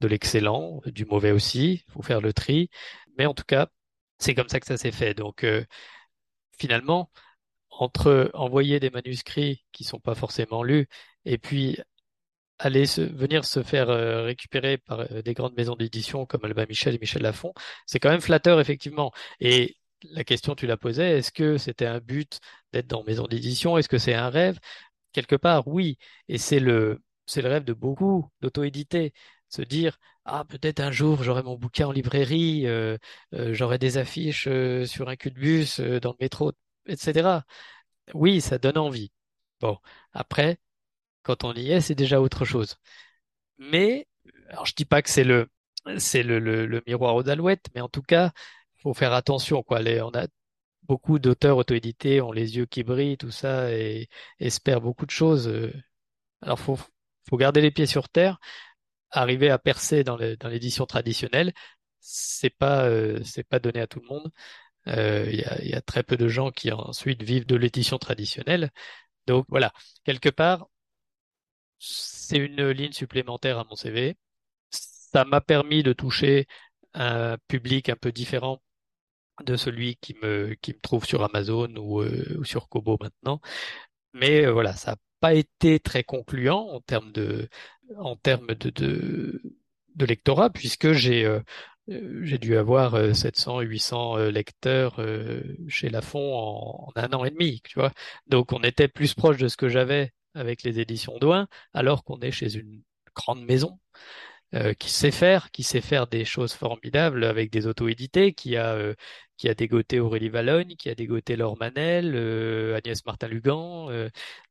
de 0.00 0.08
l'excellent, 0.08 0.80
du 0.86 1.04
mauvais 1.04 1.32
aussi. 1.32 1.84
Il 1.88 1.92
faut 1.92 2.02
faire 2.02 2.20
le 2.20 2.32
tri. 2.32 2.70
Mais 3.18 3.26
en 3.26 3.34
tout 3.34 3.44
cas, 3.44 3.68
c'est 4.18 4.34
comme 4.34 4.48
ça 4.48 4.60
que 4.60 4.66
ça 4.66 4.76
s'est 4.76 4.92
fait. 4.92 5.14
Donc, 5.14 5.44
euh, 5.44 5.64
finalement, 6.58 7.10
entre 7.70 8.30
envoyer 8.34 8.80
des 8.80 8.90
manuscrits 8.90 9.64
qui 9.72 9.84
sont 9.84 10.00
pas 10.00 10.14
forcément 10.14 10.62
lus 10.62 10.88
et 11.24 11.38
puis 11.38 11.78
aller 12.60 12.86
se, 12.86 13.00
venir 13.02 13.44
se 13.44 13.62
faire 13.62 13.90
euh, 13.90 14.22
récupérer 14.24 14.78
par 14.78 15.00
euh, 15.00 15.22
des 15.22 15.34
grandes 15.34 15.56
maisons 15.56 15.76
d'édition 15.76 16.26
comme 16.26 16.44
Albin 16.44 16.66
Michel 16.68 16.94
et 16.94 16.98
Michel 16.98 17.22
Lafon, 17.22 17.52
c'est 17.86 17.98
quand 18.00 18.10
même 18.10 18.20
flatteur, 18.20 18.60
effectivement. 18.60 19.12
Et 19.40 19.76
la 20.04 20.24
question, 20.24 20.54
tu 20.54 20.66
la 20.66 20.76
posais, 20.76 21.18
est-ce 21.18 21.32
que 21.32 21.56
c'était 21.58 21.86
un 21.86 22.00
but 22.00 22.40
d'être 22.72 22.86
dans 22.86 23.02
maison 23.04 23.26
d'édition? 23.26 23.78
Est-ce 23.78 23.88
que 23.88 23.98
c'est 23.98 24.14
un 24.14 24.28
rêve? 24.30 24.58
Quelque 25.12 25.36
part, 25.36 25.68
oui. 25.68 25.98
Et 26.28 26.38
c'est 26.38 26.60
le, 26.60 27.02
c'est 27.26 27.42
le 27.42 27.48
rêve 27.48 27.64
de 27.64 27.72
beaucoup 27.72 28.30
d'auto-éditer 28.40 29.12
se 29.48 29.62
dire 29.62 29.98
ah 30.24 30.44
peut-être 30.44 30.80
un 30.80 30.92
jour 30.92 31.22
j'aurai 31.24 31.42
mon 31.42 31.56
bouquin 31.56 31.88
en 31.88 31.92
librairie, 31.92 32.66
euh, 32.66 32.98
j'aurai 33.32 33.78
des 33.78 33.98
affiches 33.98 34.44
sur 34.86 35.08
un 35.08 35.16
cul 35.16 35.30
de 35.32 35.40
bus 35.40 35.80
dans 35.80 36.10
le 36.12 36.16
métro, 36.20 36.52
etc. 36.86 37.44
Oui, 38.14 38.40
ça 38.40 38.58
donne 38.58 38.78
envie. 38.78 39.10
Bon, 39.60 39.78
après, 40.12 40.58
quand 41.22 41.44
on 41.44 41.54
y 41.54 41.72
est, 41.72 41.80
c'est 41.80 41.94
déjà 41.94 42.20
autre 42.20 42.44
chose. 42.44 42.76
Mais, 43.58 44.08
alors 44.48 44.66
je 44.66 44.74
dis 44.74 44.84
pas 44.84 45.02
que 45.02 45.10
c'est 45.10 45.24
le 45.24 45.48
c'est 45.98 46.22
le, 46.22 46.82
miroir 46.86 47.14
aux 47.16 47.28
alouettes, 47.28 47.66
mais 47.74 47.80
en 47.80 47.88
tout 47.88 48.02
cas, 48.02 48.32
faut 48.82 48.94
faire 48.94 49.12
attention 49.14 49.62
quoi. 49.62 49.80
On 49.80 50.10
a 50.14 50.26
beaucoup 50.84 51.18
d'auteurs 51.18 51.56
auto-édités 51.58 52.20
ont 52.20 52.32
les 52.32 52.56
yeux 52.56 52.66
qui 52.66 52.82
brillent, 52.84 53.18
tout 53.18 53.30
ça, 53.30 53.72
et 53.72 54.08
espèrent 54.40 54.80
beaucoup 54.80 55.06
de 55.06 55.10
choses. 55.10 55.52
Alors 56.42 56.58
faut 56.60 56.78
faut 57.28 57.36
garder 57.36 57.60
les 57.60 57.70
pieds 57.70 57.86
sur 57.86 58.08
terre 58.08 58.38
arriver 59.10 59.50
à 59.50 59.58
percer 59.58 60.04
dans 60.04 60.16
l'édition 60.16 60.86
traditionnelle, 60.86 61.52
c'est 62.00 62.50
pas 62.50 62.84
euh, 62.86 63.20
c'est 63.24 63.44
pas 63.44 63.58
donné 63.60 63.80
à 63.80 63.86
tout 63.86 64.00
le 64.00 64.06
monde. 64.08 64.30
Euh, 64.88 65.28
il 65.32 65.44
a, 65.44 65.62
y, 65.64 65.74
a, 65.74 65.82
très 65.82 66.02
peu 66.02 66.16
de 66.16 66.28
gens 66.28 66.50
qui 66.50 66.72
ensuite 66.72 67.22
vivent 67.22 67.46
de 67.46 67.56
l'édition 67.56 67.98
traditionnelle. 67.98 68.70
Donc 69.26 69.46
voilà, 69.48 69.72
quelque 70.04 70.30
part, 70.30 70.68
c'est 71.80 72.38
une 72.38 72.70
ligne 72.70 72.92
supplémentaire 72.92 73.58
à 73.58 73.64
mon 73.64 73.76
CV. 73.76 74.16
Ça 74.70 75.24
m'a 75.24 75.40
permis 75.40 75.82
de 75.82 75.92
toucher 75.92 76.46
un 76.94 77.38
public 77.48 77.88
un 77.88 77.96
peu 77.96 78.12
différent 78.12 78.62
de 79.44 79.56
celui 79.56 79.96
qui 79.96 80.14
me 80.22 80.54
qui 80.62 80.72
me 80.74 80.80
trouve 80.80 81.04
sur 81.06 81.22
Amazon 81.24 81.74
ou, 81.76 82.00
euh, 82.02 82.42
sur 82.44 82.68
Kobo 82.68 82.98
maintenant. 83.00 83.40
Mais 84.14 84.46
voilà, 84.46 84.74
ça 84.74 84.92
n'a 84.92 84.96
pas 85.20 85.34
été 85.34 85.80
très 85.80 86.04
concluant 86.04 86.68
en 86.70 86.80
termes 86.80 87.12
de 87.12 87.48
en 87.98 88.16
termes 88.16 88.54
de, 88.54 89.42
lectorat, 89.98 90.50
puisque 90.50 90.92
j'ai 90.92 91.24
euh, 91.24 91.40
euh, 91.90 92.38
dû 92.38 92.56
avoir 92.56 93.14
700, 93.14 93.60
euh, 93.60 93.62
800 93.62 94.16
lecteurs 94.30 95.00
chez 95.68 95.88
Lafon 95.90 96.34
en, 96.34 96.88
en, 96.88 96.92
un 96.96 97.12
an 97.12 97.24
et 97.24 97.30
demi, 97.30 97.60
tu 97.64 97.78
vois. 97.78 97.92
Donc 98.26 98.52
on 98.52 98.62
était 98.62 98.88
plus 98.88 99.14
proche 99.14 99.36
de 99.38 99.48
ce 99.48 99.56
que 99.56 99.68
j'avais 99.68 100.12
avec 100.34 100.62
les 100.62 100.80
éditions 100.80 101.18
Douin, 101.18 101.48
alors 101.74 102.04
qu'on 102.04 102.20
est 102.20 102.30
chez 102.30 102.56
une 102.56 102.82
grande 103.14 103.44
maison 103.44 103.78
euh, 104.54 104.74
qui 104.74 104.90
sait 104.90 105.12
faire, 105.12 105.52
qui 105.52 105.62
sait 105.62 105.80
faire 105.80 106.08
des 106.08 106.24
choses 106.24 106.54
formidables 106.54 107.22
avec 107.24 107.52
des 107.52 107.68
auto-édités, 107.68 108.32
qui 108.34 108.56
a 108.56 108.72
euh, 108.74 108.94
qui 109.36 109.48
a 109.48 109.54
dégoté 109.54 110.00
Aurélie 110.00 110.28
Valogne, 110.28 110.74
qui 110.76 110.90
a 110.90 110.94
dégoté 110.96 111.36
Laure 111.36 111.56
Manel, 111.56 112.14
euh, 112.16 112.76
Agnès 112.76 113.06
Martin-Lugan, 113.06 113.88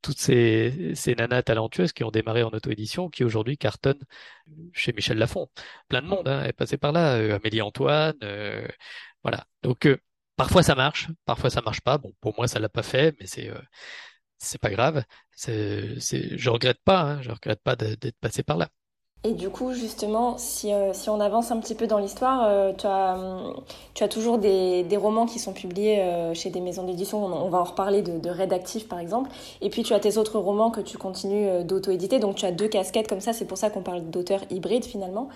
toutes 0.01 0.17
ces, 0.17 0.93
ces 0.95 1.15
nanas 1.15 1.43
talentueuses 1.43 1.91
qui 1.91 2.03
ont 2.05 2.11
démarré 2.11 2.43
en 2.43 2.49
auto-édition, 2.49 3.09
qui 3.09 3.23
aujourd'hui 3.25 3.57
cartonnent 3.57 4.01
chez 4.73 4.93
Michel 4.93 5.17
Lafon. 5.17 5.49
Plein 5.89 6.01
de 6.01 6.07
monde 6.07 6.27
hein, 6.29 6.43
est 6.45 6.53
passé 6.53 6.77
par 6.77 6.91
là, 6.93 7.15
Amélie 7.35 7.61
Antoine, 7.61 8.17
voilà. 9.23 9.45
Donc 9.63 9.87
parfois 10.37 10.63
ça 10.63 10.75
marche, 10.75 11.09
parfois 11.25 11.49
ça 11.49 11.61
marche 11.61 11.81
pas. 11.81 11.97
Bon, 11.97 12.13
pour 12.21 12.35
moi 12.37 12.47
ça 12.47 12.59
l'a 12.59 12.69
pas 12.69 12.83
fait, 12.83 13.15
mais 13.19 13.27
c'est 13.27 13.51
c'est 14.39 14.59
pas 14.59 14.69
grave. 14.69 15.03
Je 15.37 16.49
regrette 16.49 16.79
pas, 16.83 17.01
hein, 17.01 17.21
je 17.21 17.31
regrette 17.31 17.61
pas 17.61 17.75
d'être 17.75 18.19
passé 18.19 18.43
par 18.43 18.57
là. 18.57 18.69
Et 19.25 19.33
du 19.33 19.49
coup, 19.49 19.73
justement, 19.73 20.37
si, 20.37 20.71
euh, 20.71 20.93
on 21.07 21.19
avance 21.19 21.51
un 21.51 21.59
petit 21.59 21.75
peu 21.75 21.87
dans 21.87 21.97
l'histoire, 21.97 22.45
euh, 22.45 22.71
tu, 22.71 22.87
as, 22.87 23.15
hum, 23.15 23.53
tu 23.93 24.01
as 24.01 24.07
toujours 24.07 24.37
des, 24.37 24.85
romans 24.95 25.25
qui 25.25 25.39
sont 25.39 25.51
publiés 25.51 25.99
euh, 25.99 26.33
chez 26.33 26.49
des 26.49 26.61
maisons 26.61 26.85
d'édition. 26.85 27.25
On, 27.25 27.49
va 27.49 27.57
en 27.57 27.65
reparler 27.65 28.01
de, 28.01 28.17
de 28.17 28.29
Redactif, 28.29 28.87
par 28.87 28.97
exemple. 28.99 29.29
Et 29.59 29.69
puis, 29.69 29.83
tu 29.83 29.93
as 29.93 29.99
tes 29.99 30.17
autres 30.17 30.39
romans 30.39 30.71
que 30.71 30.79
tu 30.79 30.97
continues 30.97 31.65
d'auto-éditer. 31.65 32.19
Donc, 32.19 32.37
tu 32.37 32.45
as 32.45 32.53
deux 32.53 32.69
casquettes 32.69 33.09
comme 33.09 33.19
ça. 33.19 33.33
C'est 33.33 33.45
pour 33.45 33.57
ça 33.57 33.69
qu'on 33.69 33.81
parle 33.81 34.09
d'auteur 34.09 34.39
hybride, 34.51 34.85
finalement. 34.85 35.27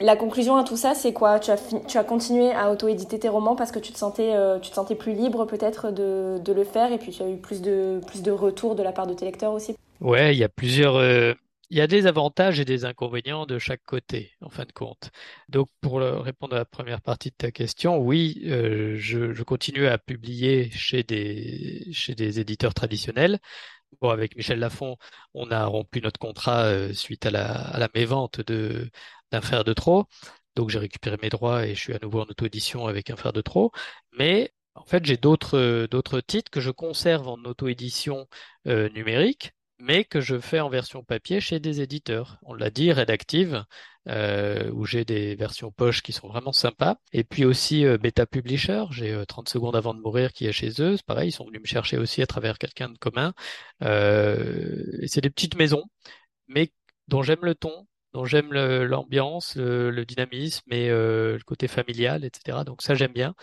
La 0.00 0.16
conclusion 0.16 0.56
à 0.56 0.64
tout 0.64 0.76
ça, 0.76 0.94
c'est 0.94 1.12
quoi? 1.12 1.38
Tu 1.40 1.50
as, 1.50 2.04
continué 2.04 2.52
à 2.52 2.70
auto-éditer 2.70 3.18
tes 3.18 3.28
romans 3.28 3.54
parce 3.54 3.70
que 3.70 3.78
tu 3.78 3.92
te 3.92 3.98
sentais, 3.98 4.34
tu 4.62 4.70
te 4.70 4.74
sentais 4.74 4.94
plus 4.94 5.12
libre 5.12 5.44
peut-être 5.44 5.90
de, 5.92 6.52
le 6.52 6.64
faire? 6.64 6.90
Et 6.92 6.98
puis 6.98 7.12
tu 7.12 7.22
as 7.22 7.28
eu 7.28 7.36
plus 7.36 7.60
de, 7.60 8.00
plus 8.06 8.22
de 8.22 8.30
retours 8.30 8.74
de 8.74 8.82
la 8.82 8.92
part 8.92 9.06
de 9.06 9.14
tes 9.14 9.26
lecteurs 9.26 9.52
aussi? 9.52 9.76
Ouais, 10.00 10.34
il 10.34 10.38
y 10.38 10.44
a 10.44 10.48
plusieurs 10.48 11.36
il 11.70 11.78
y 11.78 11.80
a 11.80 11.86
des 11.86 12.06
avantages 12.06 12.58
et 12.58 12.64
des 12.64 12.84
inconvénients 12.84 13.46
de 13.46 13.58
chaque 13.58 13.84
côté, 13.84 14.32
en 14.40 14.50
fin 14.50 14.64
de 14.64 14.72
compte. 14.72 15.10
Donc, 15.48 15.68
pour 15.80 16.00
répondre 16.00 16.54
à 16.56 16.58
la 16.58 16.64
première 16.64 17.00
partie 17.00 17.30
de 17.30 17.36
ta 17.36 17.52
question, 17.52 17.98
oui, 17.98 18.42
euh, 18.46 18.96
je, 18.98 19.42
continue 19.44 19.86
à 19.86 19.96
publier 19.96 20.70
chez 20.72 21.04
des, 21.04 21.86
chez 21.92 22.16
des 22.16 22.40
éditeurs 22.40 22.74
traditionnels. 22.74 23.38
Bon, 24.00 24.10
avec 24.10 24.36
Michel 24.36 24.58
Lafon, 24.58 24.96
on 25.34 25.50
a 25.50 25.64
rompu 25.66 26.00
notre 26.00 26.18
contrat 26.20 26.64
euh, 26.64 26.92
suite 26.92 27.26
à 27.26 27.30
la, 27.30 27.46
à 27.46 27.78
la 27.78 27.88
mévente 27.94 28.40
de, 28.40 28.90
d'un 29.32 29.40
frère 29.40 29.64
de 29.64 29.72
trop. 29.72 30.06
Donc, 30.56 30.70
j'ai 30.70 30.78
récupéré 30.78 31.16
mes 31.22 31.28
droits 31.30 31.66
et 31.66 31.74
je 31.74 31.80
suis 31.80 31.94
à 31.94 31.98
nouveau 32.02 32.20
en 32.20 32.24
auto-édition 32.24 32.86
avec 32.86 33.10
un 33.10 33.16
frère 33.16 33.32
de 33.32 33.40
trop. 33.40 33.72
Mais 34.18 34.52
en 34.74 34.84
fait, 34.84 35.04
j'ai 35.04 35.16
d'autres, 35.16 35.86
d'autres 35.90 36.20
titres 36.20 36.50
que 36.50 36.60
je 36.60 36.70
conserve 36.70 37.28
en 37.28 37.38
auto-édition 37.44 38.26
euh, 38.66 38.88
numérique 38.90 39.52
mais 39.80 40.04
que 40.04 40.20
je 40.20 40.38
fais 40.38 40.60
en 40.60 40.68
version 40.68 41.02
papier 41.02 41.40
chez 41.40 41.58
des 41.58 41.80
éditeurs. 41.80 42.38
On 42.42 42.54
l'a 42.54 42.70
dit, 42.70 42.92
Redactive, 42.92 43.64
euh, 44.08 44.70
où 44.72 44.84
j'ai 44.84 45.04
des 45.04 45.34
versions 45.34 45.72
poche 45.72 46.02
qui 46.02 46.12
sont 46.12 46.28
vraiment 46.28 46.52
sympas. 46.52 46.96
Et 47.12 47.24
puis 47.24 47.44
aussi 47.44 47.84
euh, 47.84 47.98
Beta 47.98 48.26
Publisher, 48.26 48.84
j'ai 48.90 49.24
30 49.26 49.48
euh, 49.48 49.50
secondes 49.50 49.76
avant 49.76 49.94
de 49.94 50.00
mourir 50.00 50.32
qui 50.32 50.46
est 50.46 50.52
chez 50.52 50.70
eux. 50.80 50.96
C'est 50.96 51.06
pareil, 51.06 51.30
ils 51.30 51.32
sont 51.32 51.46
venus 51.46 51.60
me 51.60 51.66
chercher 51.66 51.96
aussi 51.98 52.22
à 52.22 52.26
travers 52.26 52.58
quelqu'un 52.58 52.90
de 52.90 52.98
commun. 52.98 53.32
Euh, 53.82 54.84
c'est 55.06 55.22
des 55.22 55.30
petites 55.30 55.56
maisons, 55.56 55.84
mais 56.48 56.72
dont 57.08 57.22
j'aime 57.22 57.44
le 57.44 57.54
ton, 57.54 57.86
dont 58.12 58.24
j'aime 58.24 58.52
l'ambiance, 58.52 59.56
le, 59.56 60.04
dynamisme 60.04 60.72
et 60.72 60.88
le 60.88 61.38
côté 61.46 61.68
familial, 61.68 62.24
etc. 62.24 62.64
Donc 62.64 62.82
ça, 62.82 62.94
j'aime 62.94 63.12
bien. 63.12 63.34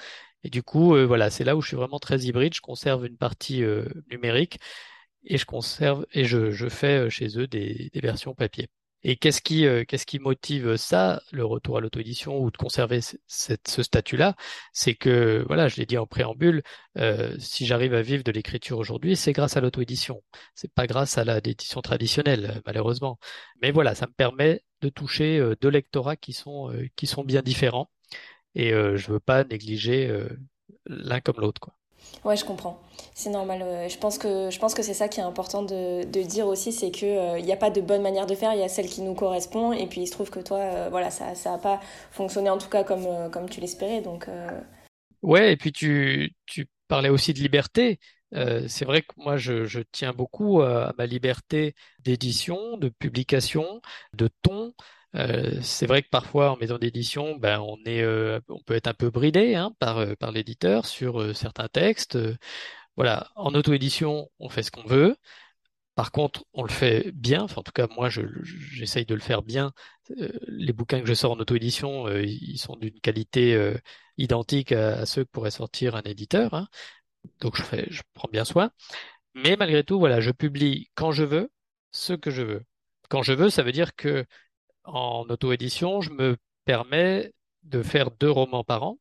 Et 0.43 0.49
du 0.49 0.63
coup, 0.63 0.95
voilà, 1.06 1.30
c'est 1.30 1.43
là 1.43 1.56
où 1.56 1.62
je 1.62 1.67
suis 1.69 1.77
vraiment 1.77 1.99
très 1.99 2.19
hybride. 2.21 2.53
Je 2.53 2.62
conserve 2.62 3.06
une 3.06 3.17
partie 3.17 3.63
numérique 4.12 4.60
et 5.25 5.38
je 5.38 5.45
conserve 5.45 6.06
et 6.13 6.25
je, 6.25 6.69
fais 6.69 7.06
euh, 7.06 7.10
chez 7.10 7.38
eux 7.39 7.47
des 7.47 7.91
versions 7.95 8.34
papier. 8.34 8.69
Et 9.03 9.15
qu'est-ce 9.15 9.41
qui, 9.41 9.65
euh, 9.65 9.86
qu'est-ce 9.86 10.05
qui 10.05 10.19
motive 10.19 10.75
ça, 10.75 11.21
le 11.31 11.45
retour 11.45 11.77
à 11.77 11.81
l'auto-édition 11.81 12.38
ou 12.39 12.51
de 12.51 12.57
conserver 12.57 12.99
ce 13.01 13.83
statut-là? 13.83 14.36
C'est 14.73 14.95
que, 14.95 15.43
voilà, 15.47 15.67
je 15.67 15.77
l'ai 15.77 15.86
dit 15.86 15.97
en 15.97 16.07
préambule, 16.07 16.63
euh, 16.97 17.36
si 17.39 17.65
j'arrive 17.65 17.93
à 17.93 18.01
vivre 18.01 18.23
de 18.23 18.31
l'écriture 18.31 18.77
aujourd'hui, 18.77 19.15
c'est 19.15 19.33
grâce 19.33 19.55
à 19.57 19.62
l'auto-édition. 19.62 20.23
C'est 20.55 20.71
pas 20.73 20.88
grâce 20.88 21.17
à 21.17 21.23
la 21.23 21.39
l'édition 21.39 21.81
traditionnelle, 21.81 22.62
malheureusement. 22.65 23.19
Mais 23.62 23.71
voilà, 23.71 23.95
ça 23.95 24.07
me 24.07 24.13
permet 24.13 24.63
de 24.81 24.89
toucher 24.89 25.38
euh, 25.39 25.55
deux 25.62 25.69
lectorats 25.69 26.17
qui 26.17 26.33
sont, 26.33 26.71
qui 26.95 27.07
sont 27.07 27.23
bien 27.23 27.41
différents. 27.41 27.89
Et 28.55 28.71
je 28.71 29.12
veux 29.12 29.19
pas 29.19 29.43
négliger 29.43 30.12
l'un 30.88 31.19
comme 31.21 31.39
l'autre, 31.39 31.62
quoi. 31.62 31.75
Ouais, 32.23 32.36
je 32.36 32.45
comprends. 32.45 32.79
C'est 33.13 33.29
normal. 33.29 33.89
Je 33.89 33.97
pense 33.97 34.17
que 34.17 34.49
je 34.51 34.60
pense 34.60 34.73
que 34.73 34.83
c'est 34.83 34.93
ça 34.93 35.07
qui 35.07 35.19
est 35.19 35.23
important 35.23 35.63
de, 35.63 36.03
de 36.03 36.21
dire 36.23 36.47
aussi, 36.47 36.71
c'est 36.71 36.91
que 36.91 37.05
il 37.05 37.17
euh, 37.17 37.41
n'y 37.41 37.51
a 37.51 37.57
pas 37.57 37.69
de 37.69 37.81
bonne 37.81 38.01
manière 38.01 38.27
de 38.27 38.36
faire. 38.36 38.53
Il 38.53 38.60
y 38.60 38.63
a 38.63 38.69
celle 38.69 38.88
qui 38.88 39.01
nous 39.01 39.13
correspond, 39.13 39.71
et 39.71 39.88
puis 39.88 40.01
il 40.01 40.07
se 40.07 40.12
trouve 40.12 40.29
que 40.29 40.39
toi, 40.39 40.60
euh, 40.60 40.88
voilà, 40.89 41.10
ça 41.10 41.36
ça 41.36 41.53
a 41.53 41.57
pas 41.57 41.79
fonctionné 42.12 42.49
en 42.49 42.57
tout 42.57 42.69
cas 42.69 42.83
comme 42.83 43.05
euh, 43.05 43.29
comme 43.29 43.49
tu 43.49 43.62
l'espérais. 43.62 44.01
Donc 44.01 44.27
ouais, 45.21 45.53
et 45.53 45.57
puis 45.57 45.71
tu 45.71 46.33
tu 46.45 46.67
parlais 46.88 47.10
aussi 47.10 47.33
de 47.33 47.39
liberté. 47.39 47.99
c'est 48.33 48.86
vrai 48.86 49.01
que 49.01 49.13
moi 49.17 49.38
je, 49.38 49.65
je 49.65 49.79
tiens 49.91 50.13
beaucoup 50.13 50.62
à, 50.62 50.93
ma 50.97 51.05
liberté 51.05 51.75
d'édition, 51.99 52.77
de 52.77 52.89
publication, 52.89 53.81
de 54.13 54.29
ton. 54.41 54.73
Euh, 55.17 55.60
c'est 55.62 55.88
vrai 55.88 56.03
que 56.03 56.10
parfois 56.10 56.51
en 56.51 56.58
maison 56.58 56.77
d'édition, 56.77 57.36
ben 57.38 57.63
euh, 57.88 58.39
on 58.49 58.62
peut 58.62 58.75
être 58.75 58.88
un 58.88 58.93
peu 58.93 59.10
bridé 59.10 59.56
hein, 59.56 59.73
par 59.80 59.97
euh, 59.99 60.15
par 60.15 60.32
l'éditeur 60.32 60.86
sur 60.86 61.36
certains 61.36 61.67
textes. 61.67 62.17
voilà, 62.95 63.30
en 63.36 63.53
auto-édition, 63.56 64.30
on 64.39 64.49
fait 64.49 64.63
ce 64.63 64.71
qu'on 64.71 64.86
veut. 64.86 65.15
Par 65.95 66.12
contre, 66.12 66.45
on 66.53 66.63
le 66.63 66.69
fait 66.69 67.12
bien. 67.13 67.43
En 67.56 67.63
tout 67.63 67.71
cas, 67.73 67.88
moi, 67.95 68.10
je, 68.10 68.21
j'essaye 68.43 69.06
de 69.06 69.15
le 69.15 69.21
faire 69.21 69.41
bien. 69.43 69.73
les 70.47 70.73
bouquins 70.73 71.01
que 71.01 71.08
je 71.08 71.13
sors 71.13 71.32
en 71.34 71.39
auto-édition, 71.39 72.08
ils 72.19 72.58
sont 72.60 72.75
d'une 72.77 72.99
qualité 73.01 73.73
identique 74.17 74.71
à, 74.71 75.06
ceux 75.06 75.23
que 75.25 75.30
pourrait 75.32 75.51
sortir 75.51 75.95
un 75.95 76.01
éditeur. 76.03 76.53
Hein. 76.53 76.67
Donc, 77.41 77.58
je 77.58 77.63
je 77.89 78.01
prends 78.13 78.30
bien 78.32 78.45
soin. 78.45 78.71
Mais 79.36 79.56
malgré 79.58 79.84
tout, 79.84 79.99
voilà, 79.99 80.21
je 80.21 80.32
publie 80.32 80.89
quand 80.95 81.12
je 81.12 81.23
veux, 81.23 81.51
ce 81.91 82.13
que 82.13 82.32
je 82.32 82.43
veux. 82.43 82.63
Quand 83.10 83.23
je 83.23 83.34
veux, 83.34 83.49
ça 83.49 83.63
veut 83.63 83.71
dire 83.71 83.95
que 83.95 84.25
en 84.88 85.26
auto-édition, 85.30 86.02
je 86.02 86.12
me 86.12 86.38
permets 86.65 87.34
de 87.63 87.84
faire 87.84 88.12
deux 88.12 88.32
romans 88.32 88.63
par 88.63 88.84
an, 88.84 88.97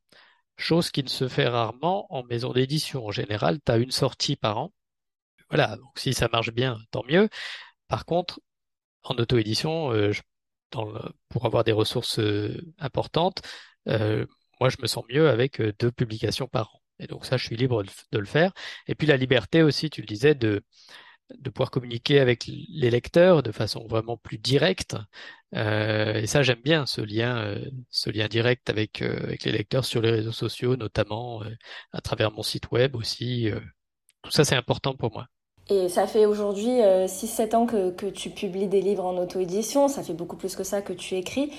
chose 0.56 0.90
qui 0.90 1.02
ne 1.02 1.08
se 1.08 1.28
fait 1.28 1.48
rarement 1.48 2.12
en 2.12 2.24
maison 2.24 2.52
d'édition. 2.52 3.06
En 3.06 3.10
général, 3.12 3.60
tu 3.64 3.72
as 3.72 3.78
une 3.78 3.90
sortie 3.92 4.36
par 4.36 4.58
an. 4.58 4.72
Voilà, 5.50 5.76
donc 5.76 5.98
si 5.98 6.14
ça 6.14 6.28
marche 6.28 6.52
bien, 6.52 6.78
tant 6.90 7.04
mieux. 7.08 7.28
Par 7.88 8.04
contre, 8.06 8.40
en 9.04 9.14
auto-édition, 9.16 9.92
euh, 9.92 10.12
pour 11.28 11.46
avoir 11.46 11.64
des 11.64 11.72
ressources 11.72 12.18
euh, 12.18 12.60
importantes, 12.78 13.42
euh, 13.88 14.26
moi 14.60 14.68
je 14.68 14.76
me 14.82 14.86
sens 14.86 15.04
mieux 15.10 15.28
avec 15.28 15.62
deux 15.78 15.92
publications 15.92 16.48
par 16.48 16.74
an. 16.74 16.80
Et 16.98 17.06
donc 17.06 17.26
ça, 17.26 17.36
je 17.36 17.44
suis 17.46 17.56
libre 17.56 17.84
de 17.84 18.18
le 18.18 18.24
faire. 18.26 18.52
Et 18.88 18.94
puis 18.94 19.06
la 19.06 19.16
liberté 19.16 19.62
aussi, 19.62 19.90
tu 19.90 20.00
le 20.00 20.06
disais, 20.06 20.34
de 20.34 20.64
de 21.34 21.50
pouvoir 21.50 21.70
communiquer 21.70 22.20
avec 22.20 22.46
les 22.46 22.90
lecteurs 22.90 23.42
de 23.42 23.52
façon 23.52 23.86
vraiment 23.86 24.16
plus 24.16 24.38
directe. 24.38 24.96
Euh, 25.54 26.14
et 26.14 26.26
ça, 26.26 26.42
j'aime 26.42 26.60
bien 26.62 26.86
ce 26.86 27.00
lien, 27.00 27.38
euh, 27.38 27.64
ce 27.90 28.10
lien 28.10 28.26
direct 28.26 28.68
avec, 28.68 29.02
euh, 29.02 29.16
avec 29.22 29.44
les 29.44 29.52
lecteurs 29.52 29.84
sur 29.84 30.00
les 30.02 30.10
réseaux 30.10 30.32
sociaux, 30.32 30.76
notamment 30.76 31.42
à 31.92 32.00
travers 32.00 32.32
mon 32.32 32.42
site 32.42 32.70
web 32.72 32.96
aussi. 32.96 33.50
tout 34.22 34.30
ça, 34.30 34.44
c'est 34.44 34.56
important 34.56 34.94
pour 34.94 35.12
moi. 35.12 35.26
Et 35.68 35.88
ça 35.88 36.06
fait 36.06 36.26
aujourd'hui 36.26 36.80
6-7 37.06 37.54
ans 37.54 37.66
que, 37.66 37.90
que, 37.90 38.06
tu 38.06 38.30
publies 38.30 38.68
des 38.68 38.80
livres 38.80 39.04
en 39.04 39.16
auto-édition, 39.18 39.88
ça 39.88 40.02
fait 40.02 40.14
beaucoup 40.14 40.36
plus 40.36 40.54
que 40.54 40.62
ça 40.62 40.80
que 40.80 40.92
tu 40.92 41.16
écris. 41.16 41.52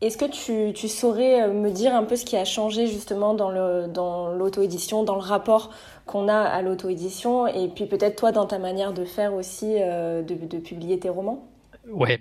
Est-ce 0.00 0.16
que 0.18 0.26
tu, 0.26 0.72
tu, 0.74 0.86
saurais 0.86 1.48
me 1.48 1.70
dire 1.70 1.94
un 1.94 2.04
peu 2.04 2.14
ce 2.14 2.24
qui 2.24 2.36
a 2.36 2.44
changé 2.44 2.86
justement 2.86 3.34
dans 3.34 3.50
l'auto-édition, 3.50 5.02
dans, 5.02 5.14
dans, 5.14 5.18
le 5.18 5.26
rapport 5.26 5.70
qu'on 6.06 6.28
a 6.28 6.38
à 6.38 6.62
l'auto-édition, 6.62 7.46
et 7.46 7.68
puis 7.68 7.86
peut-être 7.86 8.16
toi 8.16 8.32
dans 8.32 8.46
ta 8.46 8.58
manière 8.58 8.92
de 8.92 9.04
faire 9.04 9.34
aussi, 9.34 9.74
de, 9.74 10.22
de, 10.22 10.58
publier 10.58 10.98
tes 10.98 11.08
romans? 11.08 11.48
Ouais, 11.88 12.20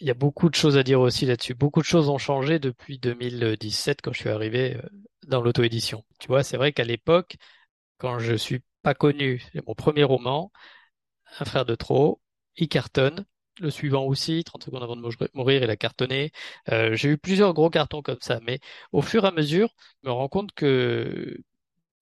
il 0.00 0.06
y 0.06 0.10
a 0.10 0.14
beaucoup 0.14 0.48
de 0.50 0.54
choses 0.54 0.76
à 0.76 0.82
dire 0.82 1.00
aussi 1.00 1.26
là-dessus. 1.26 1.54
Beaucoup 1.54 1.80
de 1.80 1.86
choses 1.86 2.08
ont 2.08 2.18
changé 2.18 2.58
depuis 2.58 2.98
2017 2.98 4.00
quand 4.02 4.12
je 4.12 4.18
suis 4.20 4.28
arrivé 4.30 4.76
euh, 4.76 4.82
dans 5.26 5.40
l'auto-édition. 5.40 6.04
Tu 6.20 6.28
vois, 6.28 6.42
c'est 6.42 6.56
vrai 6.56 6.72
qu'à 6.72 6.84
l'époque, 6.84 7.36
quand 7.98 8.18
je 8.20 8.34
suis 8.34 8.62
pas 8.82 8.94
connu, 8.94 9.44
mon 9.66 9.74
premier 9.74 10.04
roman, 10.04 10.52
Un 11.40 11.44
frère 11.44 11.64
de 11.64 11.74
trop, 11.74 12.20
il 12.56 12.68
cartonne 12.68 13.24
le 13.60 13.70
suivant 13.70 14.04
aussi, 14.04 14.42
30 14.44 14.64
secondes 14.64 14.82
avant 14.82 14.96
de 14.96 15.02
mourir, 15.34 15.62
il 15.62 15.70
a 15.70 15.76
cartonné. 15.76 16.32
Euh, 16.72 16.94
j'ai 16.96 17.10
eu 17.10 17.18
plusieurs 17.18 17.54
gros 17.54 17.70
cartons 17.70 18.02
comme 18.02 18.20
ça, 18.20 18.40
mais 18.42 18.58
au 18.92 19.00
fur 19.02 19.24
et 19.24 19.28
à 19.28 19.30
mesure, 19.32 19.74
je 20.02 20.08
me 20.08 20.12
rends 20.12 20.28
compte 20.28 20.52
que, 20.54 21.38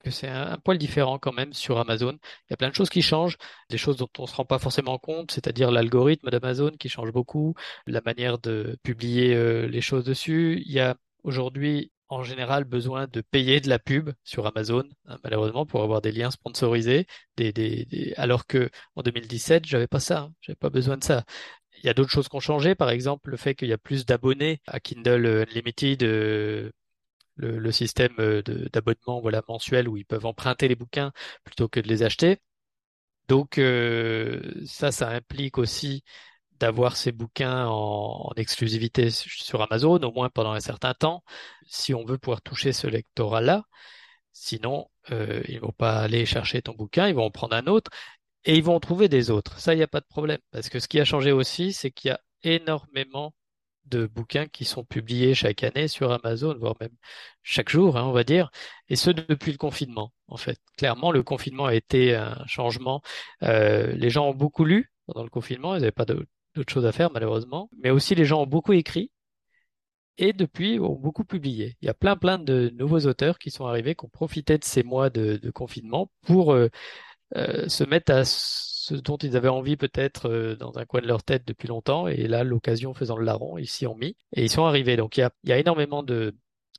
que 0.03 0.11
c'est 0.11 0.29
un, 0.29 0.59
poil 0.59 0.79
différent 0.79 1.19
quand 1.19 1.33
même 1.33 1.53
sur 1.53 1.79
Amazon. 1.79 2.19
Il 2.49 2.53
y 2.53 2.55
a 2.55 2.57
plein 2.57 2.69
de 2.71 2.75
choses 2.75 2.91
qui 2.91 3.03
changent, 3.03 3.39
des 3.71 3.79
choses 3.79 3.97
dont 3.97 4.09
on 4.19 4.27
se 4.27 4.35
rend 4.37 4.45
pas 4.45 4.59
forcément 4.59 4.99
compte, 4.99 5.33
c'est-à-dire 5.33 5.71
l'algorithme 5.71 6.31
d'Amazon 6.31 6.73
qui 6.79 6.89
change 6.89 7.13
beaucoup, 7.13 7.55
la 7.87 8.01
manière 8.05 8.39
de 8.39 8.79
publier 8.83 9.35
euh, 9.35 9.67
les 9.69 9.81
choses 9.81 10.05
dessus. 10.05 10.63
Il 10.67 10.73
y 10.73 10.81
a 10.81 10.97
aujourd'hui 11.25 11.93
en 12.13 12.23
général 12.23 12.65
besoin 12.65 13.07
de 13.07 13.23
payer 13.23 13.61
de 13.61 13.71
la 13.71 13.79
pub 13.79 14.11
sur 14.23 14.47
Amazon, 14.47 14.85
hein, 15.07 15.19
malheureusement, 15.25 15.65
pour 15.65 15.83
avoir 15.83 16.03
des 16.03 16.13
liens 16.13 16.31
sponsorisés, 16.31 17.07
alors 18.17 18.47
que 18.47 18.69
en 18.97 19.03
2017, 19.03 19.65
j'avais 19.65 19.87
pas 19.87 20.01
ça, 20.01 20.21
hein, 20.21 20.35
j'avais 20.43 20.57
pas 20.57 20.69
besoin 20.69 20.99
de 20.99 21.05
ça. 21.05 21.25
Il 21.79 21.87
y 21.87 21.89
a 21.89 21.95
d'autres 21.95 22.11
choses 22.11 22.29
qui 22.29 22.37
ont 22.37 22.41
changé, 22.41 22.75
par 22.75 22.91
exemple 22.91 23.31
le 23.31 23.37
fait 23.39 23.55
qu'il 23.55 23.69
y 23.69 23.73
a 23.73 23.79
plus 23.79 24.05
d'abonnés 24.05 24.61
à 24.67 24.79
Kindle 24.79 25.47
Unlimited, 25.49 26.03
euh, 26.03 26.71
le, 27.37 27.73
système 27.73 28.15
euh, 28.19 28.43
d'abonnement 28.73 29.21
voilà 29.21 29.43
mensuel 29.49 29.89
où 29.89 29.97
ils 29.97 30.05
peuvent 30.05 30.27
emprunter 30.27 30.69
les 30.69 30.75
bouquins 30.77 31.13
plutôt 31.45 31.69
que 31.69 31.81
de 31.81 31.89
les 31.89 32.03
acheter. 32.03 32.39
Donc 33.29 33.59
euh, 33.59 34.43
ça, 34.67 34.93
ça 34.93 35.09
implique 35.11 35.59
aussi 35.59 36.05
d'avoir 36.61 36.97
ces 36.97 37.13
bouquins 37.13 37.67
en, 37.69 38.33
exclusivité 38.37 39.11
sur 39.11 39.63
Amazon, 39.63 39.97
au 40.03 40.13
moins 40.13 40.31
pendant 40.31 40.53
un 40.53 40.61
certain 40.61 40.95
temps, 40.95 41.25
si 41.67 41.95
on 41.95 42.05
veut 42.05 42.19
pouvoir 42.19 42.43
toucher 42.43 42.73
ce 42.73 42.87
lectorat-là. 42.87 43.65
Sinon, 44.33 44.91
euh, 45.13 45.43
ils 45.49 45.61
vont 45.61 45.73
pas 45.73 46.01
aller 46.01 46.27
chercher 46.27 46.63
ton 46.63 46.75
bouquin, 46.75 47.09
ils 47.09 47.15
vont 47.15 47.25
en 47.27 47.31
prendre 47.31 47.57
un 47.57 47.67
autre 47.67 47.91
et 48.45 48.57
ils 48.57 48.63
vont 48.65 48.77
en 48.77 48.81
trouver 48.81 49.09
des 49.09 49.31
autres. 49.31 49.59
Ça, 49.61 49.75
il 49.75 49.79
n'y 49.79 49.83
a 49.83 49.89
pas 49.89 50.01
de 50.01 50.07
problème. 50.07 50.39
Parce 50.53 50.69
que 50.69 50.81
ce 50.81 50.89
qui 50.89 51.01
a 51.01 51.05
changé 51.05 51.33
aussi, 51.33 51.73
c'est 51.73 51.91
qu'il 51.91 52.11
y 52.11 52.13
a 52.13 52.21
énormément 52.45 53.35
de 53.87 54.07
bouquins 54.07 54.47
qui 54.47 54.65
sont 54.65 54.85
publiés 54.85 55.35
chaque 55.35 55.65
année 55.65 55.89
sur 55.89 56.13
Amazon, 56.13 56.57
voire 56.59 56.77
même 56.81 56.95
chaque 57.43 57.69
jour, 57.69 57.97
hein, 57.97 58.05
on 58.05 58.13
va 58.13 58.25
dire, 58.25 58.51
et 58.89 58.97
ce 58.97 59.11
depuis 59.11 59.53
le 59.53 59.59
confinement, 59.59 60.13
en 60.29 60.37
fait. 60.37 60.59
Clairement, 60.77 61.13
le 61.13 61.23
confinement 61.23 61.67
a 61.67 61.75
été 61.75 62.15
un 62.15 62.45
changement. 62.47 63.03
Euh, 63.43 63.93
les 63.93 64.11
gens 64.11 64.29
ont 64.29 64.35
beaucoup 64.35 64.65
lu 64.65 64.93
pendant 65.07 65.25
le 65.25 65.31
confinement, 65.31 65.75
ils 65.75 65.81
n'avaient 65.81 65.93
pas 65.93 66.05
de, 66.05 66.27
d'autres 66.55 66.73
choses 66.73 66.87
à 66.87 66.93
faire 66.93 67.11
malheureusement. 67.13 67.71
Mais 67.83 67.91
aussi 67.91 68.15
les 68.15 68.25
gens 68.25 68.43
ont 68.43 68.47
beaucoup 68.47 68.73
écrit 68.73 69.11
et 70.19 70.33
depuis 70.33 70.79
ont 70.81 70.95
beaucoup 70.95 71.25
publié. 71.25 71.77
Il 71.81 71.87
y 71.87 71.89
a 71.89 71.95
plein 71.95 72.17
plein 72.17 72.39
de 72.39 72.71
nouveaux 72.77 73.01
auteurs 73.07 73.39
qui 73.39 73.51
sont 73.51 73.67
arrivés, 73.67 73.95
qui 73.95 74.05
ont 74.05 74.09
profité 74.09 74.59
de 74.59 74.65
ces 74.65 74.83
mois 74.83 75.11
de, 75.11 75.39
confinement 75.51 76.11
pour 76.23 76.53
euh, 76.53 76.69
euh, 77.37 77.69
se 77.69 77.85
mettre 77.85 78.13
à 78.13 78.25
ce 78.83 78.95
dont 78.95 79.17
ils 79.17 79.37
avaient 79.37 79.47
envie 79.47 79.77
peut-être 79.77 80.29
euh, 80.29 80.57
dans 80.57 80.77
un 80.77 80.85
coin 80.85 81.01
de 81.01 81.07
leur 81.07 81.23
tête 81.23 81.47
depuis 81.47 81.69
longtemps. 81.69 82.09
Et 82.09 82.27
là, 82.27 82.43
l'occasion 82.43 82.95
faisant 82.95 83.17
le 83.17 83.25
larron, 83.25 83.57
ils 83.57 83.69
s'y 83.69 83.87
ont 83.87 83.95
mis 83.95 84.17
et 84.35 84.43
ils 84.43 84.51
sont 84.51 84.65
arrivés. 84.65 84.97
Donc 84.97 85.17
il 85.17 85.29
y 85.45 85.53
a, 85.53 85.59
énormément 85.59 86.03
de, 86.03 86.35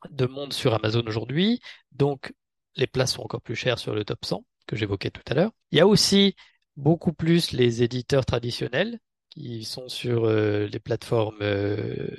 de 0.09 0.25
monde 0.25 0.51
sur 0.51 0.73
Amazon 0.73 1.03
aujourd'hui. 1.07 1.61
Donc 1.93 2.33
les 2.75 2.87
places 2.87 3.13
sont 3.13 3.21
encore 3.21 3.41
plus 3.41 3.55
chères 3.55 3.79
sur 3.79 3.95
le 3.95 4.03
top 4.03 4.25
100 4.25 4.43
que 4.67 4.75
j'évoquais 4.75 5.11
tout 5.11 5.21
à 5.27 5.33
l'heure. 5.33 5.51
Il 5.71 5.77
y 5.77 5.81
a 5.81 5.87
aussi 5.87 6.35
beaucoup 6.75 7.13
plus 7.13 7.53
les 7.53 7.83
éditeurs 7.83 8.25
traditionnels 8.25 8.99
qui 9.29 9.63
sont 9.63 9.87
sur 9.87 10.25
euh, 10.25 10.67
les 10.67 10.79
plateformes 10.79 11.41
euh, 11.41 12.09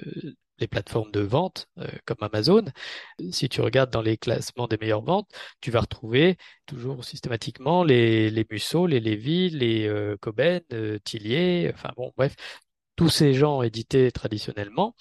les 0.58 0.66
plateformes 0.66 1.10
de 1.10 1.20
vente 1.20 1.68
euh, 1.78 1.86
comme 2.04 2.18
Amazon. 2.20 2.64
Si 3.30 3.48
tu 3.48 3.60
regardes 3.60 3.90
dans 3.90 4.02
les 4.02 4.16
classements 4.16 4.68
des 4.68 4.76
meilleures 4.76 5.02
ventes, 5.02 5.28
tu 5.60 5.70
vas 5.70 5.80
retrouver 5.80 6.36
toujours 6.66 7.04
systématiquement 7.04 7.84
les, 7.84 8.30
les 8.30 8.46
Musso, 8.50 8.86
les 8.86 9.00
Lévy, 9.00 9.50
les 9.50 9.86
euh, 9.86 10.16
Coben, 10.20 10.60
Tillier, 11.04 11.70
enfin 11.74 11.90
bon, 11.96 12.12
bref, 12.16 12.34
tous 12.96 13.08
ces 13.08 13.34
gens 13.34 13.62
édités 13.62 14.12
traditionnellement 14.12 14.94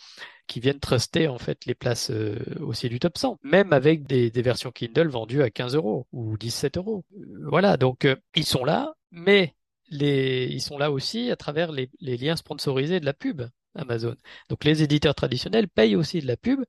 qui 0.47 0.59
viennent 0.59 0.79
truster 0.79 1.27
en 1.27 1.37
fait 1.37 1.65
les 1.65 1.75
places 1.75 2.11
aussi 2.59 2.89
du 2.89 2.99
top 2.99 3.17
100, 3.17 3.39
même 3.43 3.71
avec 3.71 4.05
des, 4.05 4.29
des, 4.29 4.41
versions 4.41 4.71
Kindle 4.71 5.07
vendues 5.07 5.41
à 5.41 5.49
15 5.49 5.75
euros 5.75 6.07
ou 6.11 6.37
17 6.37 6.77
euros. 6.77 7.05
Voilà, 7.43 7.77
donc 7.77 8.07
ils 8.35 8.45
sont 8.45 8.65
là, 8.65 8.93
mais 9.11 9.55
ils 10.01 10.61
sont 10.61 10.77
là 10.77 10.91
aussi 10.91 11.31
à 11.31 11.35
travers 11.35 11.71
les, 11.71 11.89
liens 11.99 12.35
sponsorisés 12.35 12.99
de 12.99 13.05
la 13.05 13.13
pub 13.13 13.43
Amazon. 13.75 14.15
Donc 14.49 14.63
les 14.63 14.83
éditeurs 14.83 15.15
traditionnels 15.15 15.67
payent 15.67 15.95
aussi 15.95 16.21
de 16.21 16.27
la 16.27 16.38
pub 16.38 16.63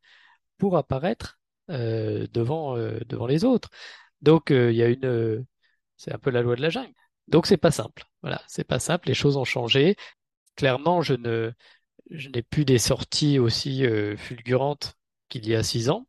pour 0.59 0.77
apparaître 0.77 1.39
euh, 1.71 2.27
devant, 2.33 2.77
euh, 2.77 3.01
devant 3.07 3.27
les 3.27 3.45
autres. 3.45 3.71
Donc 4.23 4.51
euh, 4.51 4.73
il 4.73 4.77
y 4.77 4.83
a 4.83 4.89
une, 4.89 5.47
c'est 5.97 6.13
un 6.15 6.19
peu 6.19 6.31
la 6.31 6.43
loi 6.43 6.57
de 6.57 6.63
la 6.63 6.71
jungle. 6.71 6.93
Donc 7.29 7.47
c'est 7.47 7.57
pas 7.57 7.71
simple. 7.71 8.05
Voilà, 8.23 8.43
c'est 8.49 8.65
pas 8.65 8.79
simple. 8.79 9.09
Les 9.09 9.15
choses 9.15 9.37
ont 9.37 9.45
changé. 9.45 9.97
Clairement, 10.57 11.03
je 11.03 11.15
n'ai 11.15 12.43
plus 12.43 12.65
des 12.65 12.79
sorties 12.79 13.39
aussi 13.39 13.85
fulgurantes 14.17 14.95
qu'il 15.29 15.49
y 15.49 15.55
a 15.55 15.63
six 15.63 15.91
ans. 15.91 16.07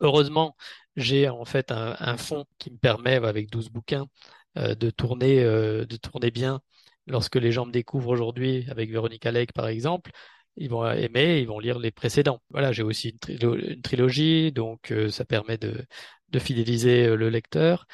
Heureusement, 0.00 0.56
j'ai 0.96 1.28
en 1.28 1.44
fait 1.44 1.72
un, 1.72 2.16
fonds 2.16 2.46
qui 2.58 2.70
me 2.70 2.78
permet, 2.78 3.16
avec 3.16 3.50
12 3.50 3.70
bouquins, 3.70 4.06
de 4.56 4.90
tourner 4.90 6.30
bien. 6.30 6.60
Lorsque 7.10 7.36
les 7.36 7.52
gens 7.52 7.66
me 7.66 7.72
découvrent 7.72 8.08
aujourd'hui 8.10 8.66
avec 8.70 8.90
Véronique 8.90 9.26
Alec, 9.26 9.52
par 9.52 9.68
exemple, 9.68 10.12
ils 10.56 10.70
vont 10.70 10.88
aimer, 10.90 11.40
ils 11.40 11.46
vont 11.46 11.58
lire 11.58 11.78
les 11.78 11.90
précédents. 11.90 12.40
Voilà, 12.50 12.72
j'ai 12.72 12.82
aussi 12.82 13.16
une, 13.32 13.82
trilogie, 13.82 14.52
donc 14.52 14.92
euh, 14.92 15.08
ça 15.10 15.24
permet 15.24 15.58
de, 15.58 15.84
fidéliser 16.38 17.16
le 17.16 17.28
lecteur. 17.28 17.86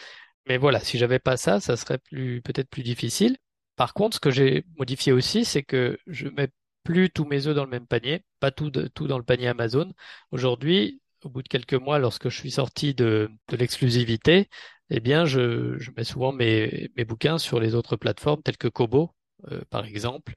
mais 0.47 0.59
voilà, 0.59 0.81
si 0.81 0.99
j'avais 0.99 1.19
pas 1.19 1.37
ça, 1.37 1.61
ça 1.61 1.77
serait 1.77 1.99
peut-être 2.11 2.69
plus 2.71 2.83
difficile. 2.83 3.37
Par 3.77 3.95
contre, 3.95 4.17
ce 4.17 4.21
que 4.21 4.31
j'ai 4.31 4.65
modifié 4.79 5.13
aussi, 5.13 5.45
c'est 5.45 5.63
que 5.63 5.99
je 6.07 6.29
mets 6.29 6.49
plus 6.85 7.11
tous 7.11 7.25
mes 7.25 7.47
œufs 7.47 7.55
dans 7.55 7.65
le 7.65 7.71
même 7.71 7.87
panier, 7.87 8.23
pas 8.41 8.51
tout, 8.51 8.71
dans 8.71 9.19
le 9.19 9.25
panier 9.25 9.49
Amazon. 9.49 9.93
Aujourd'hui, 10.31 11.01
au 11.25 11.29
bout 11.31 11.43
de 11.43 11.49
quelques 11.49 11.75
mois, 11.75 11.99
lorsque 11.99 12.29
je 12.29 12.39
suis 12.39 12.51
sorti 12.51 12.95
de 12.95 13.31
l'exclusivité, 13.51 14.49
eh 14.91 15.01
bien, 15.01 15.25
je, 15.25 15.79
je, 15.79 15.91
mets 15.97 16.05
souvent 16.05 16.33
mes, 16.33 16.91
mes 16.97 17.05
bouquins 17.05 17.39
sur 17.39 17.59
les 17.61 17.75
autres 17.75 17.97
plateformes 17.97 18.43
telles 18.43 18.57
que 18.57 18.69
Kobo, 18.69 19.11
euh, 19.51 19.61
par 19.71 19.85
exemple, 19.85 20.35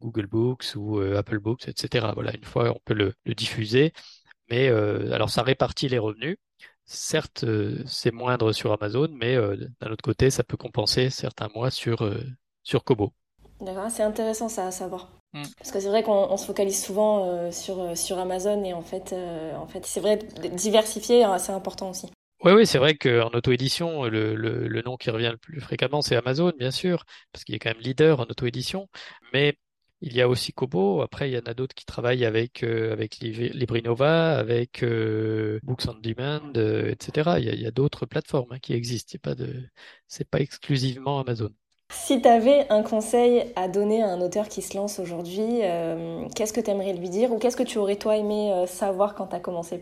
Google 0.00 0.26
Books 0.26 0.74
ou 0.76 0.98
euh, 0.98 1.18
Apple 1.18 1.38
Books, 1.38 1.68
etc. 1.68 2.12
Voilà, 2.14 2.34
une 2.34 2.44
fois, 2.44 2.70
on 2.70 2.80
peut 2.84 2.94
le, 2.94 3.14
le 3.24 3.34
diffuser. 3.34 3.92
Mais 4.48 4.68
euh, 4.68 5.12
alors, 5.12 5.30
ça 5.30 5.42
répartit 5.42 5.88
les 5.88 5.98
revenus. 5.98 6.38
Certes, 6.86 7.44
c'est 7.86 8.10
moindre 8.10 8.52
sur 8.52 8.72
Amazon, 8.72 9.08
mais 9.12 9.36
d'un 9.80 9.90
autre 9.92 10.02
côté, 10.02 10.28
ça 10.28 10.42
peut 10.42 10.56
compenser 10.56 11.08
certains 11.08 11.48
mois 11.54 11.70
sur, 11.70 11.98
sur 12.64 12.82
Kobo. 12.82 13.12
D'accord, 13.60 13.88
c'est 13.90 14.02
intéressant 14.02 14.48
ça 14.48 14.66
à 14.66 14.70
savoir. 14.72 15.08
Mm. 15.32 15.44
Parce 15.56 15.70
que 15.70 15.78
c'est 15.78 15.88
vrai 15.88 16.02
qu'on 16.02 16.36
se 16.36 16.46
focalise 16.46 16.82
souvent 16.82 17.52
sur, 17.52 17.96
sur 17.96 18.18
Amazon 18.18 18.64
et 18.64 18.72
en 18.72 18.82
fait, 18.82 19.14
en 19.54 19.68
fait 19.68 19.86
c'est 19.86 20.00
vrai, 20.00 20.18
diversifier, 20.52 21.22
hein, 21.22 21.38
c'est 21.38 21.52
important 21.52 21.90
aussi. 21.90 22.08
Oui, 22.42 22.52
oui, 22.52 22.66
c'est 22.66 22.78
vrai 22.78 22.96
qu'en 22.96 23.28
auto-édition, 23.34 24.04
le, 24.04 24.34
le, 24.34 24.66
le, 24.66 24.82
nom 24.82 24.96
qui 24.96 25.10
revient 25.10 25.30
le 25.30 25.36
plus 25.36 25.60
fréquemment, 25.60 26.00
c'est 26.00 26.16
Amazon, 26.16 26.52
bien 26.58 26.70
sûr, 26.70 27.04
parce 27.32 27.44
qu'il 27.44 27.54
est 27.54 27.58
quand 27.58 27.70
même 27.70 27.82
leader 27.82 28.20
en 28.20 28.24
auto-édition. 28.24 28.88
Mais 29.34 29.58
il 30.02 30.14
y 30.14 30.22
a 30.22 30.28
aussi 30.28 30.52
Kobo. 30.52 31.02
Après, 31.02 31.30
il 31.30 31.34
y 31.34 31.38
en 31.38 31.46
a 31.46 31.54
d'autres 31.54 31.74
qui 31.74 31.84
travaillent 31.84 32.24
avec 32.24 32.62
euh, 32.62 32.92
avec 32.92 33.18
Librinova, 33.18 34.38
avec 34.38 34.82
euh, 34.82 35.60
Books 35.62 35.82
on 35.88 35.94
Demand, 35.94 36.52
euh, 36.56 36.90
etc. 36.90 37.32
Il 37.38 37.60
y 37.60 37.66
a, 37.66 37.70
d'autres 37.70 38.06
plateformes 38.06 38.52
hein, 38.52 38.58
qui 38.60 38.72
existent. 38.72 39.18
Pas 39.22 39.34
de, 39.34 39.68
c'est 40.08 40.28
pas 40.28 40.40
exclusivement 40.40 41.20
Amazon. 41.20 41.50
Si 41.92 42.22
tu 42.22 42.28
avais 42.28 42.66
un 42.70 42.82
conseil 42.82 43.52
à 43.56 43.68
donner 43.68 44.02
à 44.02 44.08
un 44.08 44.20
auteur 44.20 44.48
qui 44.48 44.62
se 44.62 44.76
lance 44.76 45.00
aujourd'hui, 45.00 45.60
qu'est-ce 46.36 46.52
que 46.52 46.60
tu 46.60 46.70
aimerais 46.70 46.92
lui 46.92 47.08
dire 47.08 47.32
ou 47.32 47.38
qu'est-ce 47.38 47.56
que 47.56 47.64
tu 47.64 47.78
aurais 47.78 47.96
toi 47.96 48.16
aimé 48.16 48.64
savoir 48.68 49.16
quand 49.16 49.26
tu 49.26 49.34
as 49.34 49.40
commencé? 49.40 49.80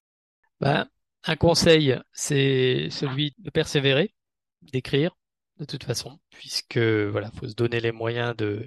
Ben, 0.59 0.89
un 1.29 1.37
conseil, 1.37 1.95
c'est 2.13 2.89
celui 2.91 3.35
de 3.39 3.51
persévérer, 3.51 4.15
d'écrire, 4.63 5.15
de 5.59 5.65
toute 5.67 5.85
façon, 5.85 6.19
puisque 6.31 6.79
voilà, 6.79 7.31
faut 7.33 7.47
se 7.49 7.55
donner 7.55 7.81
les 7.81 7.93
moyens 7.93 8.35
de, 8.37 8.67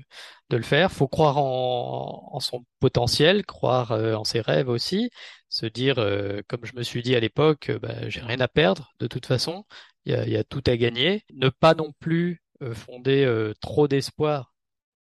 le 0.51 0.61
faire. 0.61 0.91
Faut 0.91 1.07
croire 1.07 1.37
en, 1.37 2.39
son 2.39 2.65
potentiel, 2.79 3.45
croire 3.45 3.91
euh, 3.93 4.13
en 4.13 4.23
ses 4.23 4.41
rêves 4.41 4.69
aussi, 4.69 5.09
se 5.49 5.65
dire, 5.65 5.97
euh, 5.99 6.41
comme 6.47 6.65
je 6.65 6.75
me 6.75 6.83
suis 6.83 7.01
dit 7.01 7.15
à 7.15 7.19
l'époque, 7.19 7.69
euh, 7.69 7.79
bah, 7.79 8.09
j'ai 8.09 8.21
rien 8.21 8.39
à 8.39 8.47
perdre 8.47 8.91
de 8.99 9.07
toute 9.07 9.25
façon, 9.25 9.65
il 10.05 10.13
y 10.13 10.37
a, 10.37 10.43
tout 10.43 10.63
à 10.67 10.77
gagner. 10.77 11.23
Ne 11.33 11.49
pas 11.49 11.73
non 11.75 11.91
plus 11.99 12.41
fonder 12.73 13.51
trop 13.59 13.87
d'espoir 13.87 14.50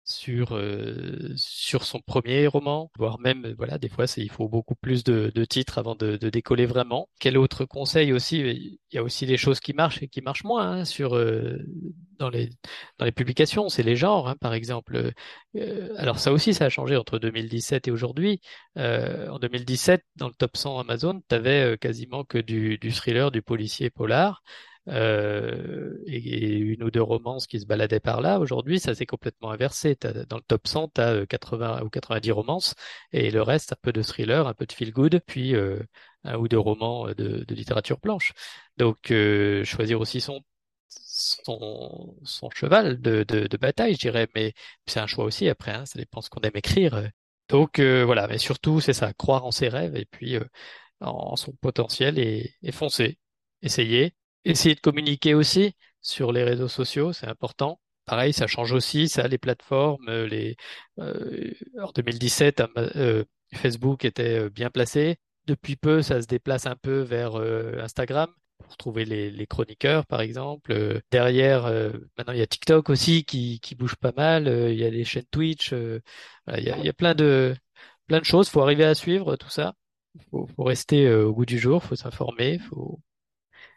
sur 0.05 0.53
euh, 0.55 1.31
sur 1.35 1.85
son 1.85 1.99
premier 2.01 2.47
roman, 2.47 2.91
voire 2.97 3.19
même 3.19 3.53
voilà 3.57 3.77
des 3.77 3.87
fois 3.89 4.05
il 4.17 4.29
faut 4.29 4.49
beaucoup 4.49 4.75
plus 4.75 5.03
de, 5.03 5.31
de 5.33 5.45
titres 5.45 5.77
avant 5.77 5.95
de, 5.95 6.17
décoller 6.17 6.65
vraiment. 6.65 7.09
Quel 7.19 7.37
autre 7.37 7.65
conseil 7.65 8.11
aussi 8.11 8.39
Il 8.39 8.77
y 8.91 8.97
a 8.97 9.03
aussi 9.03 9.25
les 9.25 9.37
choses 9.37 9.59
qui 9.59 9.73
marchent 9.73 10.03
et 10.03 10.07
qui 10.07 10.21
marchent 10.21 10.43
moins 10.43 10.79
hein, 10.79 10.85
sur 10.85 11.15
euh, 11.15 11.57
dans 12.19 12.29
les 12.29 12.49
dans 12.97 13.05
les 13.05 13.11
publications, 13.11 13.69
c'est 13.69 13.83
les 13.83 13.95
genres 13.95 14.27
hein, 14.27 14.35
par 14.39 14.53
exemple. 14.53 15.11
Euh, 15.55 15.93
alors 15.97 16.19
ça 16.19 16.33
aussi 16.33 16.53
ça 16.53 16.65
a 16.65 16.69
changé 16.69 16.97
entre 16.97 17.19
2017 17.19 17.87
et 17.87 17.91
aujourd'hui. 17.91 18.41
en 18.75 19.39
2017 19.39 20.03
dans 20.17 20.27
le 20.27 20.33
top 20.33 20.57
100 20.57 20.79
Amazon, 20.79 21.21
tu 21.29 21.35
avais 21.35 21.77
quasiment 21.77 22.23
que 22.25 22.37
du, 22.37 22.77
du 22.77 22.91
thriller, 22.91 23.31
du 23.31 23.41
policier 23.41 23.89
polar 23.89 24.43
euh, 24.89 25.97
et, 26.05 26.57
une 26.57 26.83
ou 26.83 26.91
deux 26.91 27.01
romances 27.01 27.47
qui 27.47 27.59
se 27.59 27.65
baladaient 27.65 27.99
par 27.99 28.21
là. 28.21 28.39
Aujourd'hui, 28.39 28.79
ça 28.79 28.95
s'est 28.95 29.05
complètement 29.05 29.51
inversé. 29.51 29.97
dans 30.29 30.37
le 30.37 30.43
top 30.43 30.67
100, 30.67 30.89
tu 30.95 31.01
as 31.01 31.25
80 31.25 31.83
ou 31.83 31.89
90 31.89 32.31
romances 32.31 32.75
et 33.11 33.31
le 33.31 33.41
reste, 33.41 33.73
un 33.73 33.77
peu 33.81 33.91
de 33.93 34.01
thriller, 34.01 34.47
un 34.47 34.53
peu 34.53 34.65
de 34.65 34.73
feel-good, 34.73 35.19
puis 35.25 35.55
euh, 35.55 35.79
un 36.23 36.37
ou 36.37 36.47
deux 36.47 36.59
romans 36.59 37.07
de, 37.07 37.13
de 37.45 37.55
littérature 37.55 37.99
blanche. 37.99 38.33
Donc, 38.77 39.11
euh, 39.11 39.63
choisir 39.63 39.99
aussi 40.01 40.21
son 40.21 40.41
son, 41.13 42.15
son 42.23 42.49
cheval 42.51 42.99
de, 43.01 43.23
de, 43.23 43.47
de 43.47 43.57
bataille, 43.57 43.93
je 43.93 43.99
dirais, 43.99 44.27
mais 44.35 44.53
c'est 44.85 44.99
un 44.99 45.07
choix 45.07 45.25
aussi 45.25 45.47
après, 45.49 45.71
hein, 45.71 45.85
ça 45.85 45.99
dépend 45.99 46.21
ce 46.21 46.29
qu'on 46.29 46.41
aime 46.41 46.51
écrire. 46.55 47.09
Donc 47.49 47.79
euh, 47.79 48.03
voilà, 48.05 48.27
mais 48.27 48.37
surtout 48.37 48.79
c'est 48.81 48.93
ça, 48.93 49.13
croire 49.13 49.45
en 49.45 49.51
ses 49.51 49.69
rêves 49.69 49.95
et 49.95 50.05
puis 50.05 50.35
euh, 50.35 50.43
en 51.01 51.35
son 51.35 51.53
potentiel 51.53 52.19
et, 52.19 52.55
et 52.63 52.71
foncer, 52.71 53.19
essayer, 53.61 54.15
Essayer 54.45 54.75
de 54.75 54.79
communiquer 54.81 55.33
aussi 55.33 55.75
sur 56.01 56.31
les 56.31 56.43
réseaux 56.43 56.67
sociaux, 56.67 57.13
c'est 57.13 57.27
important. 57.27 57.79
Pareil, 58.05 58.33
ça 58.33 58.47
change 58.47 58.73
aussi, 58.73 59.07
ça, 59.07 59.27
les 59.27 59.37
plateformes, 59.37 60.09
euh, 60.09 60.27
les, 60.27 60.57
euh, 60.99 61.51
en 61.81 61.91
2017, 61.91 62.61
euh, 62.77 63.23
Facebook 63.55 64.03
était 64.05 64.39
euh, 64.45 64.49
bien 64.49 64.69
placé. 64.69 65.17
Depuis 65.47 65.75
peu, 65.77 66.01
ça 66.01 66.21
se 66.21 66.27
déplace 66.27 66.65
un 66.67 66.75
peu 66.75 66.99
vers 67.01 67.35
Instagram 67.35 68.29
pour 68.59 68.77
trouver 68.77 69.05
les, 69.05 69.47
chroniqueurs, 69.47 70.05
par 70.05 70.21
exemple. 70.21 71.01
derrière, 71.11 71.63
maintenant, 72.17 72.33
il 72.33 72.39
y 72.39 72.41
a 72.41 72.47
TikTok 72.47 72.89
aussi 72.89 73.25
qui, 73.25 73.59
qui 73.59 73.75
bouge 73.75 73.95
pas 73.97 74.13
mal. 74.15 74.47
il 74.47 74.77
y 74.79 74.85
a 74.85 74.89
les 74.89 75.03
chaînes 75.03 75.25
Twitch. 75.31 75.73
il, 75.73 76.63
y 76.63 76.69
a, 76.69 76.77
il 76.77 76.93
plein 76.93 77.13
de, 77.13 77.55
plein 78.07 78.19
de 78.19 78.25
choses. 78.25 78.47
Faut 78.49 78.61
arriver 78.61 78.85
à 78.85 78.95
suivre 78.95 79.35
tout 79.35 79.49
ça. 79.49 79.73
Faut, 80.31 80.47
faut 80.47 80.63
rester 80.63 81.11
au 81.13 81.33
goût 81.33 81.45
du 81.45 81.59
jour. 81.59 81.83
Faut 81.83 81.95
s'informer. 81.95 82.59
Faut, 82.59 83.01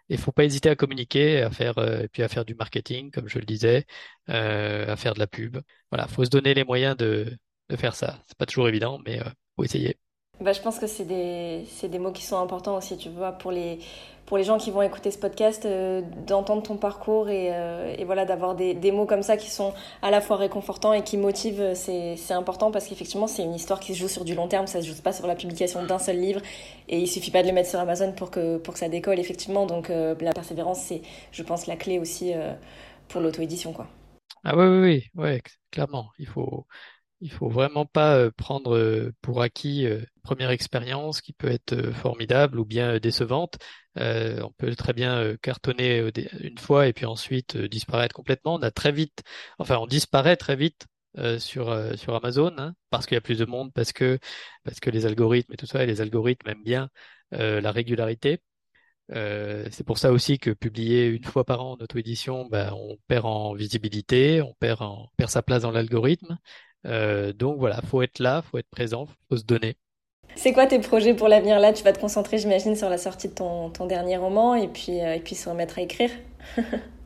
il 0.08 0.18
faut 0.18 0.32
pas 0.32 0.44
hésiter 0.44 0.68
à 0.70 0.76
communiquer, 0.76 1.42
à 1.42 1.50
faire 1.50 1.78
euh, 1.78 2.02
et 2.02 2.08
puis 2.08 2.22
à 2.22 2.28
faire 2.28 2.44
du 2.44 2.54
marketing, 2.54 3.10
comme 3.10 3.28
je 3.28 3.38
le 3.38 3.44
disais, 3.46 3.86
euh, 4.28 4.90
à 4.92 4.96
faire 4.96 5.14
de 5.14 5.18
la 5.20 5.26
pub. 5.26 5.58
Voilà, 5.90 6.06
faut 6.08 6.24
se 6.24 6.30
donner 6.30 6.54
les 6.54 6.64
moyens 6.64 6.96
de, 6.96 7.36
de 7.68 7.76
faire 7.76 7.94
ça. 7.94 8.22
C'est 8.26 8.36
pas 8.38 8.46
toujours 8.46 8.68
évident, 8.68 9.00
mais 9.04 9.20
euh, 9.20 9.30
faut 9.56 9.64
essayer. 9.64 9.98
Bah, 10.40 10.52
je 10.52 10.60
pense 10.60 10.78
que 10.78 10.86
c'est 10.86 11.04
des, 11.04 11.64
des 11.82 11.98
mots 11.98 12.12
qui 12.12 12.22
sont 12.22 12.38
importants 12.38 12.76
aussi, 12.76 12.96
tu 12.98 13.08
vois, 13.08 13.32
pour 13.32 13.52
les, 13.52 13.78
pour 14.26 14.36
les 14.36 14.44
gens 14.44 14.58
qui 14.58 14.70
vont 14.70 14.82
écouter 14.82 15.10
ce 15.10 15.18
podcast, 15.18 15.64
euh, 15.64 16.02
d'entendre 16.26 16.62
ton 16.62 16.76
parcours 16.76 17.30
et, 17.30 17.50
euh, 17.52 17.94
et 17.96 18.04
voilà, 18.04 18.24
d'avoir 18.26 18.54
des, 18.54 18.74
des, 18.74 18.92
mots 18.92 19.06
comme 19.06 19.22
ça 19.22 19.36
qui 19.36 19.50
sont 19.50 19.72
à 20.02 20.10
la 20.10 20.20
fois 20.20 20.36
réconfortants 20.36 20.92
et 20.92 21.02
qui 21.02 21.16
motivent, 21.16 21.60
euh, 21.60 21.74
c'est 21.74 22.34
important 22.34 22.70
parce 22.70 22.86
qu'effectivement, 22.86 23.28
c'est 23.28 23.44
une 23.44 23.54
histoire 23.54 23.80
qui 23.80 23.94
se 23.94 24.00
joue 24.00 24.08
sur 24.08 24.24
du 24.24 24.34
long 24.34 24.48
terme, 24.48 24.66
ça 24.66 24.82
se 24.82 24.86
joue 24.88 25.00
pas 25.00 25.12
sur 25.12 25.26
la 25.26 25.36
publication 25.36 25.84
d'un 25.86 25.98
seul 25.98 26.18
livre 26.18 26.40
et 26.88 26.98
il 26.98 27.06
suffit 27.06 27.30
pas 27.30 27.42
de 27.42 27.48
le 27.48 27.54
mettre 27.54 27.70
sur 27.70 27.78
Amazon 27.78 28.12
pour 28.12 28.30
que, 28.30 28.58
pour 28.58 28.74
que 28.74 28.80
ça 28.80 28.88
décolle, 28.88 29.18
effectivement. 29.20 29.64
Donc, 29.64 29.88
la 29.88 30.32
persévérance, 30.32 30.80
c'est, 30.80 31.02
je 31.32 31.42
pense, 31.42 31.66
la 31.66 31.76
clé 31.76 31.98
aussi 31.98 32.32
pour 33.08 33.20
l'auto-édition, 33.20 33.72
quoi. 33.72 33.86
Ah 34.44 34.56
oui, 34.56 34.66
oui, 34.66 34.80
oui, 34.80 35.22
ouais, 35.22 35.42
clairement. 35.70 36.10
Il 36.18 36.26
faut, 36.26 36.66
il 37.20 37.30
faut 37.30 37.48
vraiment 37.48 37.86
pas 37.86 38.16
euh, 38.16 38.30
prendre 38.30 38.76
euh, 38.76 39.12
pour 39.22 39.42
acquis 39.42 39.86
euh, 39.86 40.00
une 40.00 40.22
première 40.22 40.50
expérience 40.50 41.20
qui 41.20 41.32
peut 41.32 41.48
être 41.48 41.92
formidable 41.92 42.58
ou 42.60 42.64
bien 42.64 42.98
décevante. 42.98 43.58
on 43.96 44.52
peut 44.58 44.74
très 44.76 44.92
bien 44.92 45.36
cartonner 45.42 46.10
une 46.40 46.58
fois 46.58 46.86
et 46.88 46.92
puis 46.92 47.06
ensuite 47.06 47.56
disparaître 47.56 48.14
complètement. 48.14 48.54
On 48.56 48.62
a 48.62 48.70
très 48.70 48.92
vite, 48.92 49.22
enfin, 49.58 49.78
on 49.78 49.86
disparaît 49.86 50.36
très 50.36 50.56
vite 50.56 50.86
sur 51.38 51.74
sur 51.96 52.14
Amazon 52.14 52.54
hein, 52.58 52.74
parce 52.90 53.06
qu'il 53.06 53.14
y 53.14 53.18
a 53.18 53.22
plus 53.22 53.38
de 53.38 53.46
monde, 53.46 53.72
parce 53.72 53.92
que 53.92 54.18
parce 54.64 54.80
que 54.80 54.90
les 54.90 55.06
algorithmes 55.06 55.52
et 55.54 55.56
tout 55.56 55.66
ça, 55.66 55.82
et 55.82 55.86
les 55.86 56.00
algorithmes 56.00 56.48
aiment 56.48 56.64
bien 56.64 56.90
la 57.30 57.72
régularité. 57.72 58.40
Euh, 59.12 59.68
c'est 59.70 59.84
pour 59.84 59.98
ça 59.98 60.10
aussi 60.12 60.38
que 60.38 60.50
publier 60.50 61.06
une 61.06 61.24
fois 61.24 61.44
par 61.44 61.62
an 61.64 61.72
en 61.72 61.76
auto-édition, 61.82 62.46
ben, 62.46 62.72
on 62.72 62.96
perd 63.06 63.24
en 63.26 63.54
visibilité, 63.54 64.42
on 64.42 64.54
perd, 64.54 64.82
en, 64.82 65.08
perd 65.16 65.30
sa 65.30 65.42
place 65.42 65.62
dans 65.62 65.70
l'algorithme. 65.70 66.38
Euh, 66.86 67.32
donc 67.32 67.58
voilà, 67.58 67.80
faut 67.82 68.02
être 68.02 68.18
là, 68.18 68.42
faut 68.42 68.58
être 68.58 68.70
présent, 68.70 69.06
faut 69.28 69.36
se 69.36 69.44
donner. 69.44 69.76
C'est 70.34 70.52
quoi 70.52 70.66
tes 70.66 70.78
projets 70.78 71.14
pour 71.14 71.28
l'avenir 71.28 71.58
là? 71.60 71.72
Tu 71.72 71.82
vas 71.82 71.92
te 71.92 72.00
concentrer, 72.00 72.38
j'imagine, 72.38 72.76
sur 72.76 72.88
la 72.88 72.98
sortie 72.98 73.28
de 73.28 73.34
ton, 73.34 73.70
ton 73.70 73.86
dernier 73.86 74.16
roman 74.16 74.54
et 74.54 74.68
puis, 74.68 75.00
euh, 75.00 75.14
et 75.14 75.20
puis 75.20 75.34
se 75.34 75.48
remettre 75.48 75.78
à 75.78 75.82
écrire? 75.82 76.10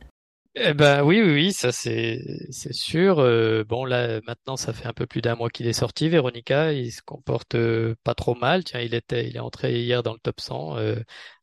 Eh 0.55 0.73
ben 0.73 1.01
oui, 1.03 1.21
oui, 1.21 1.31
oui, 1.33 1.53
ça 1.53 1.71
c'est 1.71 2.19
c'est 2.49 2.73
sûr. 2.73 3.19
Euh, 3.19 3.63
bon 3.63 3.85
là 3.85 4.19
maintenant 4.27 4.57
ça 4.57 4.73
fait 4.73 4.85
un 4.85 4.91
peu 4.91 5.07
plus 5.07 5.21
d'un 5.21 5.35
mois 5.35 5.49
qu'il 5.49 5.65
est 5.65 5.71
sorti. 5.73 6.09
Véronica, 6.09 6.73
il 6.73 6.91
se 6.91 7.01
comporte 7.01 7.55
euh, 7.55 7.95
pas 8.03 8.15
trop 8.15 8.35
mal. 8.35 8.65
Tiens, 8.65 8.81
il 8.81 8.93
était, 8.93 9.25
il 9.27 9.37
est 9.37 9.39
entré 9.39 9.81
hier 9.81 10.03
dans 10.03 10.11
le 10.11 10.19
top 10.19 10.41
100, 10.41 10.77
euh, 10.77 10.95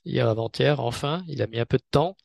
hier 0.05 0.29
avant-hier. 0.29 0.81
Enfin, 0.81 1.25
il 1.27 1.41
a 1.41 1.47
mis 1.47 1.59
un 1.59 1.65
peu 1.65 1.79
de 1.79 1.85
temps, 1.91 2.17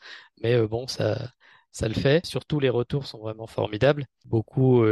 mais 0.42 0.60
bon 0.68 0.86
ça 0.88 1.32
ça 1.74 1.90
le 1.90 1.94
fait. 1.94 2.26
Surtout 2.26 2.62
les 2.62 2.70
retours 2.70 3.06
sont 3.06 3.20
vraiment 3.20 3.48
formidables. 3.48 4.06
Beaucoup 4.26 4.86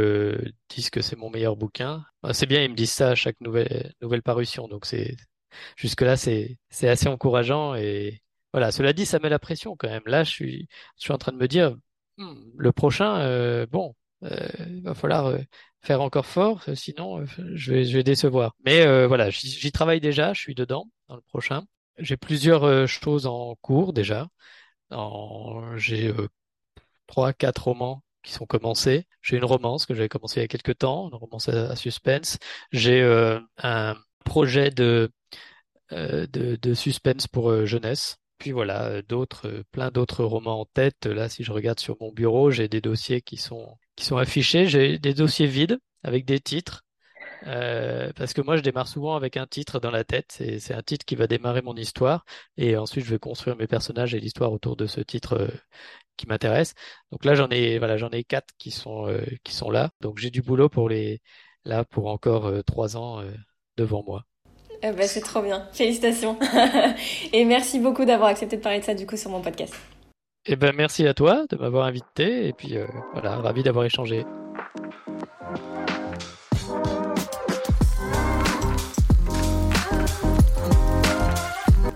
disent 0.68 0.90
que 0.90 1.00
c'est 1.00 1.16
mon 1.16 1.30
meilleur 1.30 1.56
bouquin. 1.56 2.04
C'est 2.32 2.46
bien, 2.46 2.62
ils 2.62 2.70
me 2.70 2.76
disent 2.76 2.92
ça 2.92 3.10
à 3.10 3.14
chaque 3.14 3.40
nouvelle 3.40 3.94
nouvelle 4.02 4.22
parution. 4.22 4.68
Donc 4.68 4.84
c'est 4.84 5.16
jusque 5.76 6.02
là 6.02 6.16
c'est 6.16 6.58
assez 6.82 7.08
encourageant 7.08 7.74
et 7.74 8.22
voilà, 8.52 8.70
cela 8.70 8.92
dit, 8.92 9.06
ça 9.06 9.18
met 9.18 9.28
la 9.28 9.38
pression 9.38 9.76
quand 9.76 9.88
même. 9.88 10.02
Là, 10.06 10.24
je 10.24 10.30
suis, 10.30 10.68
je 10.98 11.04
suis 11.04 11.12
en 11.12 11.18
train 11.18 11.32
de 11.32 11.38
me 11.38 11.48
dire, 11.48 11.74
hmm, 12.18 12.34
le 12.56 12.72
prochain, 12.72 13.18
euh, 13.20 13.66
bon, 13.66 13.94
euh, 14.24 14.48
il 14.68 14.82
va 14.82 14.94
falloir 14.94 15.26
euh, 15.26 15.38
faire 15.80 16.02
encore 16.02 16.26
fort, 16.26 16.62
sinon 16.74 17.24
je 17.54 17.72
vais, 17.72 17.84
je 17.84 17.96
vais 17.96 18.04
décevoir. 18.04 18.54
Mais 18.64 19.06
voilà, 19.06 19.30
j'y 19.30 19.72
travaille 19.72 20.00
déjà, 20.00 20.32
je 20.32 20.40
suis 20.40 20.54
dedans 20.54 20.88
dans 21.08 21.16
le 21.16 21.22
prochain. 21.22 21.64
J'ai 21.98 22.16
plusieurs 22.16 22.86
choses 22.88 23.26
en 23.26 23.56
cours 23.62 23.92
déjà. 23.92 24.28
J'ai 25.76 26.12
trois, 27.06 27.32
quatre 27.32 27.64
romans 27.64 28.02
qui 28.22 28.32
sont 28.32 28.46
commencés. 28.46 29.06
J'ai 29.20 29.36
une 29.36 29.44
romance 29.44 29.86
que 29.86 29.94
j'avais 29.94 30.08
commencé 30.08 30.40
il 30.40 30.42
y 30.42 30.44
a 30.44 30.48
quelques 30.48 30.78
temps, 30.78 31.08
une 31.08 31.14
romance 31.14 31.48
à, 31.48 31.76
suspense. 31.76 32.38
J'ai 32.72 33.02
euh, 33.02 33.40
un 33.58 33.96
projet 34.24 34.70
de, 34.70 35.10
euh, 35.92 36.26
de, 36.28 36.56
de, 36.56 36.74
suspense 36.74 37.26
pour 37.26 37.50
euh, 37.50 37.66
jeunesse. 37.66 38.16
Puis 38.38 38.52
voilà, 38.52 39.02
d'autres, 39.02 39.64
plein 39.72 39.90
d'autres 39.90 40.24
romans 40.24 40.60
en 40.60 40.64
tête. 40.66 41.06
Là, 41.06 41.28
si 41.28 41.44
je 41.44 41.52
regarde 41.52 41.80
sur 41.80 41.96
mon 42.00 42.12
bureau, 42.12 42.50
j'ai 42.50 42.68
des 42.68 42.80
dossiers 42.80 43.22
qui 43.22 43.36
sont, 43.36 43.76
qui 43.96 44.04
sont 44.04 44.16
affichés. 44.16 44.66
J'ai 44.66 44.98
des 44.98 45.14
dossiers 45.14 45.46
vides 45.46 45.78
avec 46.02 46.24
des 46.24 46.40
titres. 46.40 46.82
Euh, 47.46 48.12
parce 48.16 48.32
que 48.32 48.40
moi, 48.40 48.56
je 48.56 48.62
démarre 48.62 48.88
souvent 48.88 49.16
avec 49.16 49.36
un 49.36 49.46
titre 49.46 49.80
dans 49.80 49.90
la 49.90 50.04
tête. 50.04 50.42
C'est 50.58 50.74
un 50.74 50.82
titre 50.82 51.04
qui 51.04 51.16
va 51.16 51.26
démarrer 51.26 51.62
mon 51.62 51.74
histoire. 51.74 52.24
Et 52.56 52.76
ensuite, 52.76 53.04
je 53.04 53.10
vais 53.10 53.18
construire 53.18 53.56
mes 53.56 53.66
personnages 53.66 54.14
et 54.14 54.20
l'histoire 54.20 54.52
autour 54.52 54.76
de 54.76 54.86
ce 54.86 55.00
titre 55.00 55.34
euh, 55.34 55.48
qui 56.16 56.26
m'intéresse. 56.26 56.74
Donc 57.10 57.24
là, 57.24 57.34
j'en 57.34 57.48
ai, 57.50 57.78
voilà, 57.78 57.96
j'en 57.96 58.10
ai 58.10 58.24
quatre 58.24 58.54
qui 58.58 58.70
sont, 58.70 59.08
euh, 59.08 59.24
qui 59.44 59.54
sont 59.54 59.70
là. 59.70 59.90
Donc 60.00 60.18
j'ai 60.18 60.30
du 60.30 60.42
boulot 60.42 60.68
pour 60.68 60.88
les, 60.88 61.20
là, 61.64 61.84
pour 61.84 62.08
encore 62.08 62.52
trois 62.64 62.96
ans 62.96 63.22
devant 63.76 64.04
moi. 64.06 64.24
Ben, 64.82 65.06
c'est 65.06 65.20
trop 65.20 65.42
bien. 65.42 65.68
Félicitations. 65.72 66.38
et 67.32 67.44
merci 67.44 67.78
beaucoup 67.78 68.04
d'avoir 68.04 68.28
accepté 68.28 68.56
de 68.56 68.62
parler 68.62 68.80
de 68.80 68.84
ça, 68.84 68.94
du 68.94 69.06
coup, 69.06 69.16
sur 69.16 69.30
mon 69.30 69.40
podcast. 69.40 69.74
Eh 70.44 70.56
ben, 70.56 70.74
merci 70.74 71.06
à 71.06 71.14
toi 71.14 71.46
de 71.48 71.56
m'avoir 71.56 71.86
invité. 71.86 72.48
Et 72.48 72.52
puis, 72.52 72.76
voilà, 73.12 73.36
ravi 73.36 73.62
d'avoir 73.62 73.84
échangé. 73.84 74.24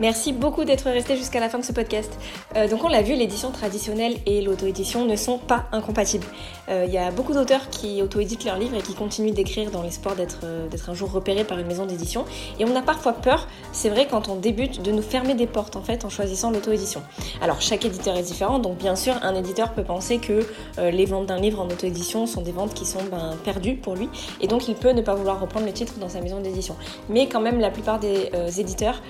Merci 0.06 0.32
beaucoup 0.32 0.64
d'être 0.64 0.88
resté 0.88 1.16
jusqu'à 1.16 1.40
la 1.40 1.48
fin 1.48 1.58
de 1.58 1.64
ce 1.64 1.72
podcast. 1.72 2.16
Euh, 2.54 2.68
donc 2.68 2.84
on 2.84 2.88
l'a 2.88 3.02
vu, 3.02 3.14
l'édition 3.14 3.50
traditionnelle 3.50 4.14
et 4.24 4.40
l'auto-édition 4.40 5.04
ne 5.04 5.16
sont 5.16 5.36
pas 5.36 5.64
incompatibles. 5.72 6.28
Il 6.68 6.74
euh, 6.74 6.84
y 6.84 6.96
a 6.96 7.10
beaucoup 7.10 7.32
d'auteurs 7.32 7.70
qui 7.70 8.00
auto-éditent 8.02 8.44
leurs 8.44 8.56
livres 8.56 8.76
et 8.76 8.82
qui 8.82 8.94
continuent 8.94 9.32
d'écrire 9.32 9.72
dans 9.72 9.82
l'espoir 9.82 10.14
euh, 10.44 10.68
d'être 10.68 10.90
un 10.90 10.94
jour 10.94 11.10
repérés 11.10 11.42
par 11.42 11.58
une 11.58 11.66
maison 11.66 11.86
d'édition. 11.86 12.24
Et 12.60 12.64
on 12.64 12.76
a 12.76 12.82
parfois 12.82 13.14
peur, 13.14 13.48
c'est 13.72 13.88
vrai 13.88 14.06
quand 14.08 14.28
on 14.28 14.36
débute, 14.36 14.80
de 14.80 14.92
nous 14.92 15.02
fermer 15.02 15.34
des 15.34 15.48
portes 15.48 15.74
en 15.74 15.82
fait 15.82 16.04
en 16.04 16.08
choisissant 16.08 16.52
l'auto-édition. 16.52 17.02
Alors 17.42 17.60
chaque 17.60 17.84
éditeur 17.84 18.16
est 18.16 18.22
différent, 18.22 18.60
donc 18.60 18.78
bien 18.78 18.94
sûr 18.94 19.14
un 19.22 19.34
éditeur 19.34 19.72
peut 19.72 19.82
penser 19.82 20.18
que 20.18 20.46
les 20.78 21.06
ventes 21.06 21.26
d'un 21.26 21.40
livre 21.40 21.60
en 21.60 21.66
auto-édition 21.66 22.26
sont 22.26 22.42
des 22.42 22.52
ventes 22.52 22.74
qui 22.74 22.86
sont 22.86 23.02
ben, 23.10 23.36
perdues 23.42 23.74
pour 23.74 23.96
lui 23.96 24.08
et 24.40 24.46
donc 24.46 24.68
il 24.68 24.76
peut 24.76 24.92
ne 24.92 25.02
pas 25.02 25.16
vouloir 25.16 25.40
reprendre 25.40 25.66
le 25.66 25.72
titre 25.72 25.94
dans 25.98 26.08
sa 26.08 26.20
maison 26.20 26.40
d'édition. 26.40 26.76
Mais 27.08 27.26
quand 27.26 27.40
même 27.40 27.58
la 27.58 27.70
plupart 27.70 27.98
des 27.98 28.30
éditeurs 28.58 29.02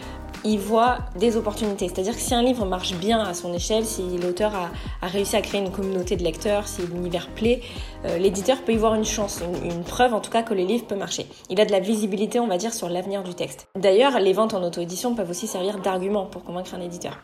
il 0.44 0.58
voit 0.58 0.98
des 1.18 1.36
opportunités. 1.36 1.88
C'est-à-dire 1.88 2.14
que 2.14 2.20
si 2.20 2.34
un 2.34 2.42
livre 2.42 2.64
marche 2.64 2.94
bien 2.94 3.20
à 3.20 3.34
son 3.34 3.52
échelle, 3.52 3.84
si 3.84 4.02
l'auteur 4.18 4.52
a, 4.54 5.06
réussi 5.06 5.36
à 5.36 5.42
créer 5.42 5.60
une 5.60 5.70
communauté 5.70 6.16
de 6.16 6.22
lecteurs, 6.22 6.68
si 6.68 6.82
l'univers 6.82 7.28
plaît, 7.28 7.60
euh, 8.04 8.18
l'éditeur 8.18 8.62
peut 8.62 8.72
y 8.72 8.76
voir 8.76 8.94
une 8.94 9.04
chance, 9.04 9.42
une, 9.64 9.84
preuve 9.84 10.14
en 10.14 10.20
tout 10.20 10.30
cas 10.30 10.42
que 10.42 10.54
le 10.54 10.62
livre 10.62 10.86
peut 10.86 10.96
marcher. 10.96 11.26
Il 11.50 11.60
a 11.60 11.64
de 11.64 11.72
la 11.72 11.80
visibilité, 11.80 12.40
on 12.40 12.46
va 12.46 12.58
dire, 12.58 12.72
sur 12.74 12.88
l'avenir 12.88 13.22
du 13.22 13.34
texte. 13.34 13.68
D'ailleurs, 13.76 14.18
les 14.18 14.32
ventes 14.32 14.54
en 14.54 14.62
auto-édition 14.62 15.14
peuvent 15.14 15.30
aussi 15.30 15.46
servir 15.46 15.78
d'argument 15.78 16.26
pour 16.26 16.44
convaincre 16.44 16.74
un 16.74 16.80
éditeur. 16.80 17.18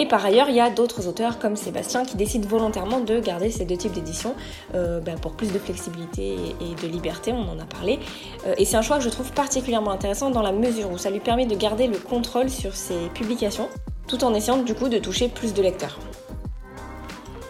Et 0.00 0.06
par 0.06 0.24
ailleurs, 0.24 0.48
il 0.48 0.54
y 0.54 0.60
a 0.60 0.70
d'autres 0.70 1.08
auteurs 1.08 1.40
comme 1.40 1.56
Sébastien 1.56 2.04
qui 2.04 2.16
décident 2.16 2.46
volontairement 2.46 3.00
de 3.00 3.18
garder 3.18 3.50
ces 3.50 3.64
deux 3.64 3.76
types 3.76 3.90
d'édition 3.90 4.36
euh, 4.76 5.00
ben, 5.00 5.18
pour 5.18 5.32
plus 5.32 5.52
de 5.52 5.58
flexibilité 5.58 6.36
et 6.60 6.80
de 6.80 6.86
liberté, 6.86 7.32
on 7.32 7.50
en 7.50 7.58
a 7.58 7.64
parlé. 7.64 7.98
Euh, 8.46 8.54
et 8.58 8.64
c'est 8.64 8.76
un 8.76 8.82
choix 8.82 8.98
que 8.98 9.02
je 9.02 9.08
trouve 9.08 9.32
particulièrement 9.32 9.90
intéressant 9.90 10.30
dans 10.30 10.40
la 10.40 10.52
mesure 10.52 10.92
où 10.92 10.98
ça 10.98 11.10
lui 11.10 11.18
permet 11.18 11.46
de 11.46 11.56
garder 11.56 11.88
le 11.88 11.98
contrôle 11.98 12.48
sur 12.48 12.76
ses 12.76 13.08
publications, 13.12 13.68
tout 14.06 14.22
en 14.22 14.34
essayant 14.34 14.58
du 14.58 14.72
coup 14.72 14.88
de 14.88 14.98
toucher 14.98 15.26
plus 15.26 15.52
de 15.52 15.62
lecteurs. 15.62 15.98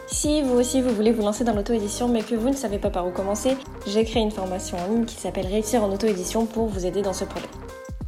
Si 0.06 0.40
vous 0.40 0.58
aussi 0.58 0.80
vous 0.80 0.94
voulez 0.94 1.12
vous 1.12 1.22
lancer 1.22 1.44
dans 1.44 1.52
l'auto-édition 1.52 2.08
mais 2.08 2.22
que 2.22 2.34
vous 2.34 2.48
ne 2.48 2.56
savez 2.56 2.78
pas 2.78 2.88
par 2.88 3.06
où 3.06 3.11
commencer, 3.11 3.58
j'ai 3.87 4.04
créé 4.04 4.22
une 4.22 4.30
formation 4.30 4.78
en 4.78 4.90
ligne 4.90 5.04
qui 5.04 5.16
s'appelle 5.16 5.46
Réussir 5.46 5.84
en 5.84 5.92
auto-édition 5.92 6.46
pour 6.46 6.68
vous 6.68 6.87
aider 6.87 7.02
dans 7.02 7.12
ce 7.12 7.26
projet. 7.26 7.46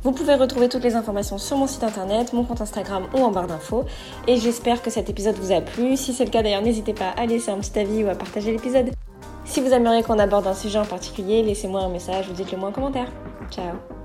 Vous 0.03 0.13
pouvez 0.13 0.35
retrouver 0.35 0.69
toutes 0.69 0.83
les 0.83 0.95
informations 0.95 1.37
sur 1.37 1.59
mon 1.59 1.67
site 1.67 1.85
internet, 1.85 2.33
mon 2.33 2.45
compte 2.45 2.63
Instagram 2.63 3.05
ou 3.15 3.19
en 3.19 3.31
barre 3.31 3.47
d'infos. 3.47 3.85
Et 4.27 4.37
j'espère 4.37 4.81
que 4.83 4.91
cet 4.91 5.11
épisode 5.11 5.37
vous 5.37 5.53
a 5.53 5.61
plu. 5.61 5.97
Si 5.97 6.15
c'est 6.15 6.25
le 6.25 6.31
cas 6.31 6.43
d'ailleurs, 6.43 6.63
n'hésitez 6.63 6.95
pas 6.95 7.11
à 7.11 7.27
laisser 7.27 7.51
un 7.51 7.59
petit 7.59 7.79
avis 7.79 8.05
ou 8.05 8.09
à 8.09 8.15
partager 8.15 8.53
l'épisode. 8.53 8.91
Si 9.45 9.61
vous 9.61 9.73
aimeriez 9.73 10.03
qu'on 10.03 10.19
aborde 10.19 10.47
un 10.47 10.55
sujet 10.55 10.79
en 10.79 10.87
particulier, 10.87 11.43
laissez-moi 11.43 11.83
un 11.83 11.89
message 11.89 12.29
ou 12.31 12.33
dites-le 12.33 12.57
moi 12.57 12.71
en 12.71 12.73
commentaire. 12.73 13.09
Ciao 13.51 14.00